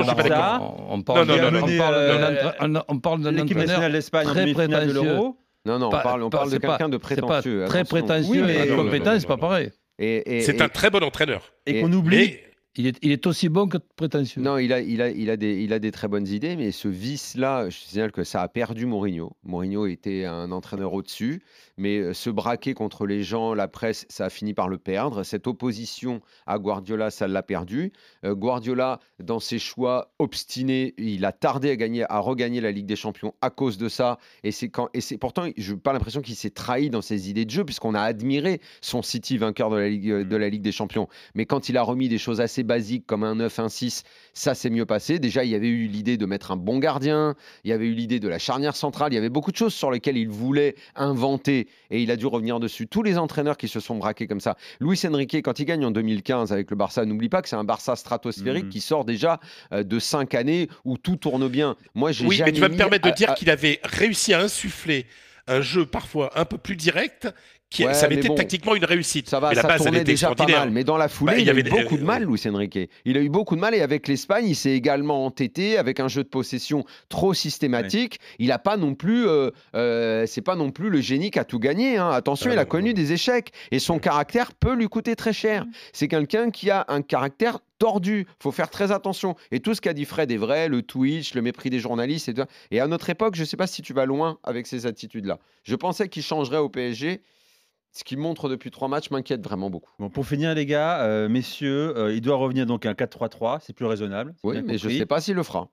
On 2.88 2.98
parle 2.98 3.22
d'un 3.22 3.32
l'équipe 3.32 3.56
nationale 3.56 3.92
d'Espagne 3.92 4.28
en 4.28 4.34
demi-finale 4.34 4.88
de 4.88 4.92
l'Euro. 4.92 5.36
Non, 5.64 5.78
non, 5.78 5.86
on 5.86 5.90
parle, 5.90 6.22
on 6.24 6.30
parle 6.30 6.50
de 6.50 6.58
quelqu'un 6.58 6.88
de 6.88 6.96
prétentieux. 6.96 7.64
Très 7.66 7.84
prétentieux, 7.84 8.44
mais 8.44 8.68
compétent, 8.68 9.18
c'est 9.18 9.26
pas 9.26 9.36
pareil. 9.36 9.70
C'est 9.98 10.60
un 10.60 10.68
très 10.68 10.90
bon 10.90 11.02
entraîneur. 11.02 11.52
Et 11.66 11.80
qu'on 11.80 11.92
oublie. 11.92 12.36
Il 12.74 12.86
est, 12.86 12.98
il 13.02 13.12
est, 13.12 13.26
aussi 13.26 13.50
bon 13.50 13.68
que 13.68 13.76
prétentieux. 13.76 14.40
Non, 14.40 14.56
il 14.56 14.72
a, 14.72 14.80
il, 14.80 15.02
a, 15.02 15.10
il, 15.10 15.28
a 15.28 15.36
des, 15.36 15.62
il 15.62 15.74
a 15.74 15.78
des 15.78 15.90
très 15.90 16.08
bonnes 16.08 16.26
idées, 16.26 16.56
mais 16.56 16.72
ce 16.72 16.88
vice-là, 16.88 17.68
je 17.68 17.76
signale 17.76 18.12
que 18.12 18.24
ça 18.24 18.40
a 18.40 18.48
perdu 18.48 18.86
Mourinho. 18.86 19.36
Mourinho 19.44 19.86
était 19.86 20.24
un 20.24 20.50
entraîneur 20.52 20.94
au-dessus, 20.94 21.42
mais 21.76 21.98
euh, 21.98 22.14
se 22.14 22.30
braquer 22.30 22.72
contre 22.72 23.04
les 23.04 23.22
gens, 23.24 23.52
la 23.52 23.68
presse, 23.68 24.06
ça 24.08 24.24
a 24.24 24.30
fini 24.30 24.54
par 24.54 24.68
le 24.68 24.78
perdre. 24.78 25.22
Cette 25.22 25.46
opposition 25.46 26.22
à 26.46 26.58
Guardiola, 26.58 27.10
ça 27.10 27.28
l'a 27.28 27.42
perdu. 27.42 27.92
Euh, 28.24 28.34
Guardiola, 28.34 29.00
dans 29.20 29.38
ses 29.38 29.58
choix 29.58 30.14
obstinés, 30.18 30.94
il 30.96 31.26
a 31.26 31.32
tardé 31.32 31.70
à, 31.72 31.76
gagner, 31.76 32.06
à 32.08 32.20
regagner 32.20 32.62
la 32.62 32.70
Ligue 32.70 32.86
des 32.86 32.96
Champions 32.96 33.34
à 33.42 33.50
cause 33.50 33.76
de 33.76 33.90
ça. 33.90 34.18
Et 34.44 34.50
c'est 34.50 34.70
quand, 34.70 34.88
et 34.94 35.02
c'est 35.02 35.18
pourtant, 35.18 35.46
je 35.58 35.74
n'ai 35.74 35.78
pas 35.78 35.92
l'impression 35.92 36.22
qu'il 36.22 36.36
s'est 36.36 36.48
trahi 36.48 36.88
dans 36.88 37.02
ses 37.02 37.28
idées 37.28 37.44
de 37.44 37.50
jeu, 37.50 37.64
puisqu'on 37.66 37.94
a 37.94 38.00
admiré 38.00 38.62
son 38.80 39.02
City 39.02 39.36
vainqueur 39.36 39.68
de 39.68 39.76
la 39.76 39.88
Ligue, 39.90 40.10
de 40.26 40.36
la 40.36 40.48
Ligue 40.48 40.62
des 40.62 40.72
Champions. 40.72 41.06
Mais 41.34 41.44
quand 41.44 41.68
il 41.68 41.76
a 41.76 41.82
remis 41.82 42.08
des 42.08 42.16
choses 42.16 42.40
assez 42.40 42.61
basique 42.62 43.06
comme 43.06 43.24
un 43.24 43.36
9, 43.36 43.58
un 43.58 43.68
6, 43.68 44.04
ça 44.34 44.54
s'est 44.54 44.70
mieux 44.70 44.86
passé. 44.86 45.18
Déjà, 45.18 45.44
il 45.44 45.50
y 45.50 45.54
avait 45.54 45.68
eu 45.68 45.86
l'idée 45.86 46.16
de 46.16 46.26
mettre 46.26 46.50
un 46.50 46.56
bon 46.56 46.78
gardien, 46.78 47.34
il 47.64 47.70
y 47.70 47.72
avait 47.72 47.86
eu 47.86 47.92
l'idée 47.92 48.20
de 48.20 48.28
la 48.28 48.38
charnière 48.38 48.76
centrale, 48.76 49.12
il 49.12 49.16
y 49.16 49.18
avait 49.18 49.28
beaucoup 49.28 49.52
de 49.52 49.56
choses 49.56 49.74
sur 49.74 49.90
lesquelles 49.90 50.16
il 50.16 50.28
voulait 50.28 50.74
inventer 50.94 51.68
et 51.90 52.02
il 52.02 52.10
a 52.10 52.16
dû 52.16 52.26
revenir 52.26 52.60
dessus. 52.60 52.86
Tous 52.86 53.02
les 53.02 53.18
entraîneurs 53.18 53.56
qui 53.56 53.68
se 53.68 53.80
sont 53.80 53.96
braqués 53.96 54.26
comme 54.26 54.40
ça. 54.40 54.56
Luis 54.80 55.00
Enrique, 55.06 55.42
quand 55.42 55.58
il 55.58 55.64
gagne 55.64 55.84
en 55.84 55.90
2015 55.90 56.52
avec 56.52 56.70
le 56.70 56.76
Barça, 56.76 57.04
n'oublie 57.04 57.28
pas 57.28 57.42
que 57.42 57.48
c'est 57.48 57.56
un 57.56 57.64
Barça 57.64 57.96
stratosphérique 57.96 58.64
mhm. 58.64 58.70
qui 58.70 58.80
sort 58.80 59.04
déjà 59.04 59.40
euh, 59.72 59.82
de 59.82 59.98
5 59.98 60.34
années 60.34 60.68
où 60.84 60.98
tout 60.98 61.16
tourne 61.16 61.48
bien. 61.48 61.76
Moi, 61.94 62.12
j'ai 62.12 62.26
oui, 62.26 62.40
mais 62.44 62.52
tu 62.52 62.60
vas 62.60 62.68
me 62.68 62.76
permettre 62.76 63.08
de 63.08 63.14
dire 63.14 63.34
qu'il 63.34 63.50
avait 63.50 63.80
réussi 63.84 64.34
à 64.34 64.40
insuffler 64.40 65.06
un 65.46 65.60
jeu 65.60 65.86
parfois 65.86 66.38
un 66.38 66.44
peu 66.44 66.58
plus 66.58 66.76
direct 66.76 67.28
ça 67.72 68.06
avait 68.06 68.16
été 68.16 68.34
tactiquement 68.34 68.74
une 68.74 68.84
réussite. 68.84 69.28
Ça 69.28 69.40
va, 69.40 69.54
ça 69.54 69.76
tournait 69.76 70.04
déjà 70.04 70.34
pas 70.34 70.46
mal. 70.46 70.70
Mais 70.70 70.84
dans 70.84 70.96
la 70.96 71.08
foulée, 71.08 71.32
bah, 71.32 71.38
il, 71.38 71.46
y 71.46 71.50
avait 71.50 71.64
a 71.64 71.66
eu 71.66 71.82
beaucoup 71.82 71.96
de 71.96 72.04
mal, 72.04 72.24
Luis 72.24 72.40
Enrique. 72.46 72.78
Il 73.04 73.16
a 73.16 73.20
eu 73.20 73.28
beaucoup 73.28 73.56
de 73.56 73.60
mal 73.60 73.74
et 73.74 73.80
avec 73.80 74.08
l'Espagne, 74.08 74.46
il 74.48 74.54
s'est 74.54 74.72
également 74.72 75.24
entêté 75.24 75.78
avec 75.78 76.00
un 76.00 76.08
jeu 76.08 76.22
de 76.22 76.28
possession 76.28 76.84
trop 77.08 77.34
systématique. 77.34 78.18
Il 78.38 78.48
n'a 78.48 78.58
pas 78.58 78.76
non 78.76 78.94
plus, 78.94 79.26
euh, 79.26 79.50
euh, 79.74 80.26
c'est 80.26 80.42
pas 80.42 80.56
non 80.56 80.70
plus 80.70 80.90
le 80.90 81.00
génie 81.00 81.30
qui 81.30 81.38
a 81.38 81.44
tout 81.44 81.58
gagné. 81.58 81.96
Hein. 81.96 82.10
Attention, 82.10 82.50
il 82.52 82.58
a 82.58 82.64
connu 82.64 82.94
des 82.94 83.12
échecs 83.12 83.52
et 83.70 83.78
son 83.78 83.98
caractère 83.98 84.52
peut 84.52 84.74
lui 84.74 84.88
coûter 84.88 85.16
très 85.16 85.32
cher. 85.32 85.64
C'est 85.92 86.08
quelqu'un 86.08 86.50
qui 86.50 86.70
a 86.70 86.84
un 86.88 87.02
caractère 87.02 87.58
tordu. 87.78 88.26
faut 88.38 88.52
faire 88.52 88.70
très 88.70 88.92
attention. 88.92 89.34
Et 89.50 89.60
tout 89.60 89.74
ce 89.74 89.80
qu'a 89.80 89.92
dit 89.92 90.04
Fred 90.04 90.30
est 90.30 90.36
vrai, 90.36 90.68
le 90.68 90.82
Twitch, 90.82 91.34
le 91.34 91.42
mépris 91.42 91.68
des 91.68 91.80
journalistes. 91.80 92.28
Et, 92.28 92.34
et 92.70 92.80
à 92.80 92.86
notre 92.86 93.10
époque, 93.10 93.34
je 93.34 93.40
ne 93.40 93.46
sais 93.46 93.56
pas 93.56 93.66
si 93.66 93.82
tu 93.82 93.92
vas 93.92 94.06
loin 94.06 94.38
avec 94.44 94.66
ces 94.68 94.86
attitudes-là. 94.86 95.38
Je 95.64 95.74
pensais 95.74 96.08
qu'il 96.08 96.22
changerait 96.22 96.58
au 96.58 96.68
PSG 96.68 97.22
ce 97.92 98.04
qu'il 98.04 98.18
montre 98.18 98.48
depuis 98.48 98.70
trois 98.70 98.88
matchs 98.88 99.10
m'inquiète 99.10 99.42
vraiment 99.42 99.70
beaucoup. 99.70 99.92
Bon, 99.98 100.08
pour 100.08 100.26
finir, 100.26 100.54
les 100.54 100.66
gars, 100.66 101.02
euh, 101.02 101.28
messieurs, 101.28 101.96
euh, 101.96 102.14
il 102.14 102.22
doit 102.22 102.36
revenir 102.36 102.66
donc 102.66 102.86
à 102.86 102.90
un 102.90 102.94
4-3-3, 102.94 103.60
c'est 103.60 103.74
plus 103.74 103.86
raisonnable. 103.86 104.34
Oui, 104.42 104.62
mais 104.62 104.78
je 104.78 104.88
ne 104.88 104.94
sais 104.94 105.06
pas 105.06 105.20
s'il 105.20 105.34
le 105.34 105.42
fera. 105.42 105.68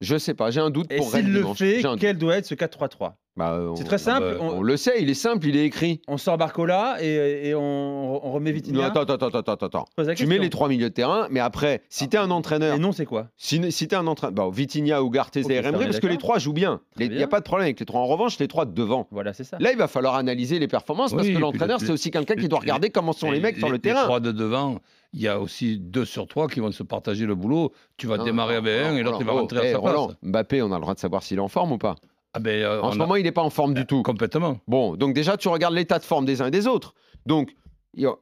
Je 0.00 0.14
ne 0.14 0.18
sais 0.18 0.34
pas, 0.34 0.50
j'ai 0.50 0.60
un 0.60 0.70
doute 0.70 0.90
Et 0.90 0.96
pour 0.96 1.10
S'il 1.10 1.30
le 1.32 1.44
fait, 1.54 1.84
quel 1.98 2.18
doit 2.18 2.36
être 2.36 2.46
ce 2.46 2.54
4-3-3 2.54 3.14
bah, 3.40 3.58
c'est 3.74 3.84
très 3.84 3.96
simple. 3.96 4.36
Bah, 4.38 4.44
on, 4.52 4.60
le 4.60 4.76
sait, 4.76 5.00
il 5.00 5.08
est 5.08 5.14
simple, 5.14 5.46
il 5.46 5.56
est 5.56 5.64
écrit. 5.64 6.02
On 6.08 6.18
sort 6.18 6.36
Barcola 6.36 6.98
et, 7.00 7.54
on, 7.54 8.18
remet 8.32 8.52
Vitinha. 8.52 8.86
attends, 8.86 9.00
attends, 9.02 9.28
attends, 9.28 9.54
attends. 9.54 9.84
Tu 10.14 10.26
mets 10.26 10.36
les 10.36 10.50
trois 10.50 10.68
milieux 10.68 10.90
de 10.90 10.94
terrain, 10.94 11.26
mais 11.30 11.40
après, 11.40 11.80
si 11.88 12.06
tu 12.08 12.16
es 12.16 12.18
un 12.18 12.30
entraîneur. 12.30 12.76
Et 12.76 12.78
non, 12.78 12.92
c'est 12.92 13.06
quoi 13.06 13.28
Si, 13.38 13.72
si 13.72 13.88
tu 13.88 13.94
es 13.94 13.98
un 13.98 14.06
entraîneur. 14.06 14.34
Bah, 14.34 14.50
Vitinha, 14.52 15.00
Ugarte 15.00 15.38
et 15.38 15.60
Remri, 15.60 15.86
parce 15.86 16.00
que 16.00 16.06
les 16.06 16.18
trois 16.18 16.38
jouent 16.38 16.52
bien. 16.52 16.80
Il 16.98 17.10
n'y 17.10 17.22
a 17.22 17.28
pas 17.28 17.40
de 17.40 17.44
problème 17.44 17.64
avec 17.64 17.80
les 17.80 17.86
trois. 17.86 18.02
En 18.02 18.06
revanche, 18.06 18.38
les 18.38 18.48
trois 18.48 18.66
devant. 18.66 19.08
Voilà, 19.10 19.32
c'est 19.32 19.44
ça. 19.44 19.56
Là, 19.58 19.72
il 19.72 19.78
va 19.78 19.88
falloir 19.88 20.16
analyser 20.16 20.58
les 20.58 20.68
performances 20.68 21.14
parce 21.14 21.26
que 21.26 21.38
l'entraîneur, 21.38 21.80
c'est 21.80 21.92
aussi 21.92 22.10
quelqu'un 22.10 22.34
qui 22.34 22.48
doit 22.48 22.60
regarder 22.60 22.90
comment 22.90 23.14
sont 23.14 23.30
les 23.30 23.40
mecs 23.40 23.56
sur 23.56 23.70
le 23.70 23.78
terrain. 23.78 24.00
Les 24.00 24.06
trois 24.06 24.20
de 24.20 24.32
devant 24.32 24.80
il 25.12 25.20
y 25.20 25.28
a 25.28 25.40
aussi 25.40 25.78
deux 25.78 26.04
sur 26.04 26.28
trois 26.28 26.46
qui 26.46 26.60
vont 26.60 26.70
se 26.70 26.82
partager 26.82 27.26
le 27.26 27.34
boulot. 27.34 27.72
Tu 27.96 28.06
vas 28.06 28.18
démarrer 28.18 28.56
avec 28.56 28.86
un 28.86 28.96
et 28.96 29.02
l'autre 29.02 29.24
va 29.24 29.32
rentrer 29.32 29.70
à 29.70 29.72
sa 29.72 29.80
place. 29.80 30.16
Mbappé, 30.22 30.62
on 30.62 30.70
a 30.72 30.76
le 30.76 30.80
droit 30.82 30.94
de 30.94 31.00
savoir 31.00 31.22
s'il 31.22 31.38
est 31.38 31.40
en 31.40 31.48
forme 31.48 31.72
ou 31.72 31.78
pas 31.78 31.96
ah 32.32 32.38
ben, 32.38 32.62
euh, 32.62 32.80
en 32.80 32.92
ce 32.92 32.98
moment, 32.98 33.16
il 33.16 33.24
n'est 33.24 33.32
pas 33.32 33.42
en 33.42 33.50
forme 33.50 33.74
du 33.74 33.86
tout. 33.86 34.02
Complètement. 34.02 34.60
Bon, 34.68 34.96
donc 34.96 35.14
déjà, 35.14 35.36
tu 35.36 35.48
regardes 35.48 35.74
l'état 35.74 35.98
de 35.98 36.04
forme 36.04 36.24
des 36.24 36.42
uns 36.42 36.46
et 36.46 36.50
des 36.50 36.66
autres. 36.66 36.94
Donc, 37.26 37.54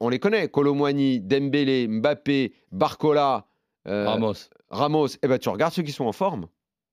on 0.01 0.09
les 0.09 0.19
connaît. 0.19 0.49
Colomwani, 0.49 1.21
Dembélé, 1.21 1.87
Mbappé, 1.89 2.55
Barcola, 2.73 3.47
euh, 3.87 4.07
Ramos. 4.07 4.35
Ramos. 4.71 5.09
Eh 5.23 5.29
ben, 5.29 5.39
tu 5.39 5.49
regardes 5.51 5.75
ceux 5.75 5.83
qui 5.83 5.93
sont 5.93 6.07
en 6.07 6.13
forme. 6.13 6.47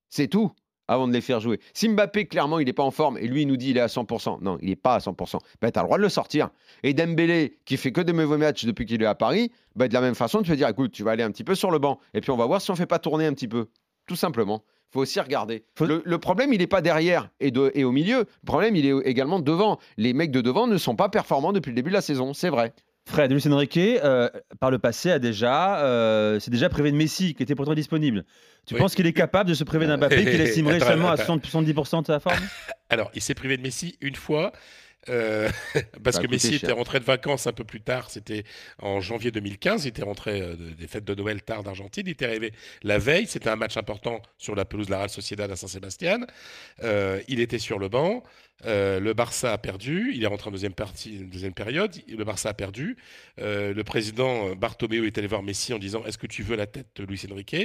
C'est 0.09 0.27
tout 0.27 0.51
avant 0.87 1.07
de 1.07 1.13
les 1.13 1.21
faire 1.21 1.39
jouer. 1.39 1.59
Si 1.73 1.89
Mbappé, 1.89 2.27
clairement, 2.27 2.59
il 2.59 2.65
n'est 2.65 2.73
pas 2.73 2.83
en 2.83 2.91
forme 2.91 3.17
et 3.17 3.27
lui, 3.27 3.43
il 3.43 3.47
nous 3.47 3.57
dit 3.57 3.71
il 3.71 3.77
est 3.77 3.81
à 3.81 3.87
100%. 3.87 4.41
Non, 4.41 4.57
il 4.61 4.69
n'est 4.69 4.75
pas 4.75 4.95
à 4.95 4.99
100%. 4.99 5.39
Ben, 5.61 5.71
tu 5.71 5.79
as 5.79 5.81
le 5.81 5.87
droit 5.87 5.97
de 5.97 6.03
le 6.03 6.09
sortir. 6.09 6.49
Et 6.83 6.93
Dembélé, 6.93 7.59
qui 7.65 7.77
fait 7.77 7.91
que 7.91 8.01
des 8.01 8.13
mauvais 8.13 8.37
matchs 8.37 8.65
depuis 8.65 8.85
qu'il 8.85 9.01
est 9.01 9.05
à 9.07 9.15
Paris, 9.15 9.51
ben, 9.75 9.87
de 9.87 9.93
la 9.93 10.01
même 10.01 10.15
façon, 10.15 10.41
tu 10.41 10.49
vas 10.49 10.55
dire 10.57 10.67
écoute, 10.67 10.91
tu 10.91 11.03
vas 11.03 11.11
aller 11.11 11.23
un 11.23 11.31
petit 11.31 11.45
peu 11.45 11.55
sur 11.55 11.71
le 11.71 11.79
banc. 11.79 11.99
Et 12.13 12.21
puis, 12.21 12.29
on 12.31 12.37
va 12.37 12.45
voir 12.45 12.61
si 12.61 12.69
on 12.71 12.73
ne 12.73 12.77
fait 12.77 12.85
pas 12.85 12.99
tourner 12.99 13.25
un 13.25 13.33
petit 13.33 13.47
peu. 13.47 13.67
Tout 14.05 14.17
simplement 14.17 14.61
faut 14.91 15.01
aussi 15.01 15.19
regarder. 15.19 15.65
Le, 15.79 16.17
problème, 16.17 16.53
il 16.53 16.59
n'est 16.59 16.67
pas 16.67 16.81
derrière 16.81 17.29
et, 17.39 17.51
et 17.73 17.83
au 17.83 17.91
milieu. 17.91 18.19
Le 18.19 18.45
problème, 18.45 18.75
il 18.75 18.85
est 18.85 18.97
également 19.05 19.39
devant. 19.39 19.79
Les 19.97 20.13
mecs 20.13 20.31
de 20.31 20.41
devant 20.41 20.67
ne 20.67 20.77
sont 20.77 20.95
pas 20.95 21.09
performants 21.09 21.53
depuis 21.53 21.71
le 21.71 21.75
début 21.75 21.89
de 21.89 21.95
la 21.95 22.01
saison, 22.01 22.33
c'est 22.33 22.49
vrai. 22.49 22.73
Fred, 23.07 23.31
Luis 23.31 23.47
Enrique, 23.47 23.77
euh, 23.77 24.29
par 24.59 24.71
le 24.71 24.79
passé, 24.79 25.11
a 25.11 25.19
déjà, 25.19 25.79
euh, 25.79 26.39
c'est 26.39 26.49
déjà 26.49 26.69
privé 26.69 26.91
de 26.91 26.97
Messi, 26.97 27.35
qui 27.35 27.43
était 27.43 27.53
pourtant 27.53 27.75
disponible. 27.75 28.25
Tu 28.65 28.73
penses 28.73 28.95
qu'il 28.95 29.05
est 29.05 29.13
capable 29.13 29.47
de 29.47 29.53
se 29.53 29.63
priver 29.63 29.85
d'un 29.85 29.97
Mbappé 29.97 30.23
qui 30.23 30.41
estimerait 30.41 30.79
seulement 30.81 31.09
à 31.09 31.15
70% 31.15 32.01
de 32.01 32.07
sa 32.07 32.19
forme? 32.19 32.39
Alors, 32.89 33.11
il 33.13 33.21
s'est 33.21 33.35
privé 33.35 33.57
de 33.57 33.61
Messi 33.61 33.95
une 34.01 34.15
fois. 34.15 34.51
Euh, 35.09 35.49
parce 36.03 36.19
que 36.19 36.27
Messi 36.27 36.55
était 36.55 36.71
rentré 36.71 36.99
de 36.99 37.05
vacances 37.05 37.47
un 37.47 37.53
peu 37.53 37.63
plus 37.63 37.81
tard, 37.81 38.09
c'était 38.09 38.43
en 38.79 39.01
janvier 39.01 39.31
2015, 39.31 39.85
il 39.85 39.89
était 39.89 40.03
rentré 40.03 40.41
euh, 40.41 40.55
des 40.55 40.87
fêtes 40.87 41.05
de 41.05 41.13
Noël 41.13 41.41
tard 41.43 41.63
d'Argentine, 41.63 42.03
il 42.07 42.11
était 42.11 42.25
arrivé 42.25 42.53
la 42.83 42.97
veille, 42.97 43.27
c'était 43.27 43.49
un 43.49 43.55
match 43.55 43.77
important 43.77 44.21
sur 44.37 44.55
la 44.55 44.65
pelouse 44.65 44.87
de 44.87 44.91
la 44.91 44.99
Real 44.99 45.09
Sociedad 45.09 45.51
à 45.51 45.55
Saint-Sébastien, 45.55 46.19
euh, 46.83 47.21
il 47.27 47.39
était 47.39 47.59
sur 47.59 47.77
le 47.77 47.87
banc, 47.87 48.23
euh, 48.63 48.99
le 48.99 49.13
Barça 49.13 49.51
a 49.51 49.57
perdu. 49.57 50.11
Il 50.13 50.23
est 50.23 50.27
rentré 50.27 50.47
en 50.47 50.51
deuxième, 50.51 50.73
partie, 50.73 51.19
deuxième 51.19 51.53
période. 51.53 51.95
Le 52.07 52.23
Barça 52.23 52.49
a 52.49 52.53
perdu. 52.53 52.95
Euh, 53.39 53.73
le 53.73 53.83
président 53.83 54.49
euh, 54.49 54.55
Bartomeu 54.55 55.05
est 55.05 55.17
allé 55.17 55.27
voir 55.27 55.43
Messi 55.43 55.73
en 55.73 55.79
disant 55.79 56.03
Est-ce 56.05 56.17
que 56.17 56.27
tu 56.27 56.41
veux 56.41 56.55
la 56.55 56.65
tête 56.65 56.87
de 56.95 57.03
Luis 57.03 57.21
Enrique? 57.31 57.55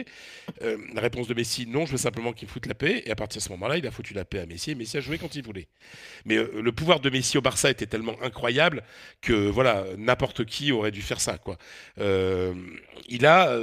La 0.61 1.00
réponse 1.00 1.29
de 1.29 1.35
Messi 1.35 1.66
Non, 1.66 1.87
je 1.87 1.92
veux 1.92 1.98
simplement 1.98 2.33
qu'il 2.33 2.48
foute 2.48 2.66
la 2.66 2.74
paix. 2.74 3.03
Et 3.07 3.11
à 3.11 3.14
partir 3.14 3.40
de 3.40 3.44
ce 3.44 3.50
moment-là, 3.50 3.79
il 3.79 3.87
a 3.87 3.90
foutu 3.90 4.14
la 4.14 4.24
paix 4.24 4.40
à 4.40 4.46
Messi. 4.46 4.72
Et 4.72 4.74
Messi 4.74 4.96
a 4.96 5.00
joué 5.00 5.18
quand 5.18 5.35
il 5.37 5.42
voulait. 5.42 5.68
Mais 6.24 6.37
le 6.37 6.72
pouvoir 6.72 7.00
de 7.00 7.09
Messi 7.09 7.38
au 7.38 7.40
Barça 7.40 7.70
était 7.70 7.87
tellement 7.87 8.20
incroyable 8.22 8.83
que 9.20 9.33
voilà, 9.33 9.85
n'importe 9.96 10.44
qui 10.44 10.72
aurait 10.72 10.90
dû 10.90 11.03
faire 11.03 11.20
ça. 11.20 11.38
Quoi. 11.38 11.57
il 13.09 13.26
a. 13.26 13.57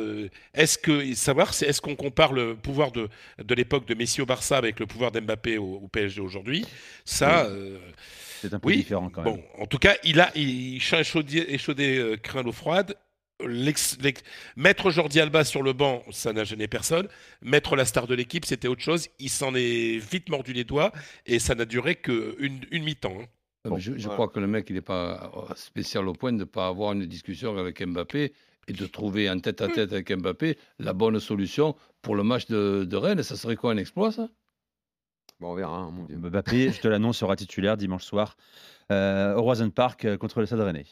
est-ce 0.54 0.78
que 0.78 1.14
savoir, 1.14 1.54
c'est 1.54 1.68
est-ce 1.68 1.82
qu'on 1.82 1.96
compare 1.96 2.34
le 2.34 2.56
pouvoir 2.56 2.92
de, 2.92 3.10
de 3.44 3.56
l'époque 3.56 3.86
de 3.86 3.94
Messi 3.94 4.22
au 4.22 4.26
Barça 4.26 4.58
avec 4.58 4.80
le 4.80 4.86
pouvoir 4.86 5.12
d'Mbappé 5.12 5.58
au, 5.58 5.76
au 5.76 5.88
PSG 5.88 6.22
aujourd'hui? 6.22 6.66
Ça. 7.18 7.46
Euh, 7.46 7.78
c'est 8.42 8.54
un 8.54 8.60
peu 8.60 8.72
différent 8.74 9.10
quand 9.10 9.24
même. 9.24 9.36
Bon, 9.36 9.44
en 9.58 9.66
tout 9.66 9.80
cas, 9.80 9.96
il 10.04 10.20
a, 10.20 10.32
il, 10.36 10.76
échaudé, 10.78 11.46
échaudé 11.50 11.98
euh, 11.98 12.18
craint 12.18 12.44
l'eau 12.44 12.52
froide. 12.52 12.96
l'ex- 13.46 13.98
l'ex- 14.02 14.24
mettre 14.56 14.90
Jordi 14.92 15.20
Alba 15.20 15.44
sur 15.44 15.62
le 15.64 15.74
banc, 15.74 16.04
ça 16.12 16.34
n'a 16.34 16.44
gêné 16.44 16.68
personne. 16.68 17.08
Mettre 17.42 17.76
la 17.76 17.86
star 17.86 18.08
de 18.08 18.16
l'équipe, 18.16 18.46
c'était 18.46 18.68
autre 18.68 18.82
chose. 18.82 19.08
Il 19.20 19.30
s'en 19.30 19.54
est 19.56 19.98
vite 20.00 20.30
mordu 20.30 20.54
les 20.54 20.64
doigts 20.64 20.92
et 21.26 21.40
ça 21.40 21.54
n'a 21.56 21.66
duré 21.66 21.96
qu'une 21.96 22.62
une 22.72 22.84
mi-temps. 22.84 23.18
hein. 23.22 23.26
Ah, 23.66 23.70
Bon, 23.70 23.78
je 23.78 23.92
je 23.94 23.98
voilà. 24.04 24.14
crois 24.14 24.28
que 24.30 24.40
le 24.40 24.48
mec, 24.48 24.66
il 24.70 24.76
n'est 24.76 24.82
pas 24.82 25.32
euh, 25.36 25.54
spécial 25.56 26.08
au 26.08 26.14
point 26.14 26.32
de 26.32 26.38
ne 26.38 26.44
pas 26.46 26.68
avoir 26.68 26.94
une 26.94 27.06
discussion 27.06 27.58
avec 27.58 27.82
Mbappé 27.86 28.34
et 28.70 28.74
de 28.74 28.86
trouver 28.86 29.30
en 29.30 29.40
tête 29.40 29.62
à 29.62 29.68
tête 29.68 29.92
avec 29.94 30.12
Mbappé 30.12 30.58
la 30.80 30.94
bonne 30.94 31.20
solution 31.20 31.76
pour 32.02 32.16
le 32.16 32.24
match 32.24 32.46
de, 32.48 32.86
de 32.88 32.98
Rennes. 32.98 33.24
Ça 33.24 33.36
serait 33.36 33.56
quoi 33.56 33.72
un 33.74 33.78
exploit, 33.78 34.12
ça? 34.12 34.30
Bon, 35.40 35.52
on 35.52 35.56
verra, 35.56 35.78
hein, 35.78 35.92
mon 35.94 36.04
vieux. 36.06 36.18
Mbappé, 36.18 36.72
je 36.72 36.80
te 36.82 36.88
l'annonce, 36.88 37.18
sera 37.18 37.36
titulaire 37.36 37.78
dimanche 37.78 38.04
soir 38.04 38.36
euh, 38.92 39.36
au 39.36 39.42
Roison 39.44 39.70
Park 39.70 40.06
euh, 40.06 40.18
contre 40.18 40.40
le 40.40 40.46
Stade 40.46 40.62
Rennais. 40.62 40.86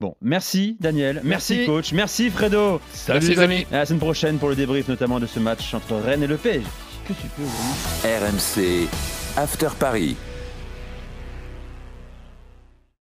Bon, 0.00 0.16
merci 0.20 0.76
Daniel, 0.80 1.20
merci, 1.24 1.54
Merci. 1.56 1.66
coach, 1.66 1.92
merci 1.92 2.30
Fredo. 2.30 2.80
Salut 2.90 3.20
Merci, 3.20 3.34
les 3.34 3.38
amis 3.40 3.66
À 3.70 3.78
la 3.78 3.86
semaine 3.86 4.00
prochaine 4.00 4.38
pour 4.38 4.48
le 4.48 4.56
débrief 4.56 4.88
notamment 4.88 5.20
de 5.20 5.26
ce 5.26 5.38
match 5.38 5.74
entre 5.74 5.94
Rennes 5.96 6.22
et 6.22 6.26
le 6.26 6.36
PSG. 6.36 6.66
Que 7.06 7.12
tu 7.12 7.26
peux, 7.36 7.42
vraiment. 7.42 8.26
RMC 8.28 8.88
After 9.36 9.68
Paris. 9.78 10.16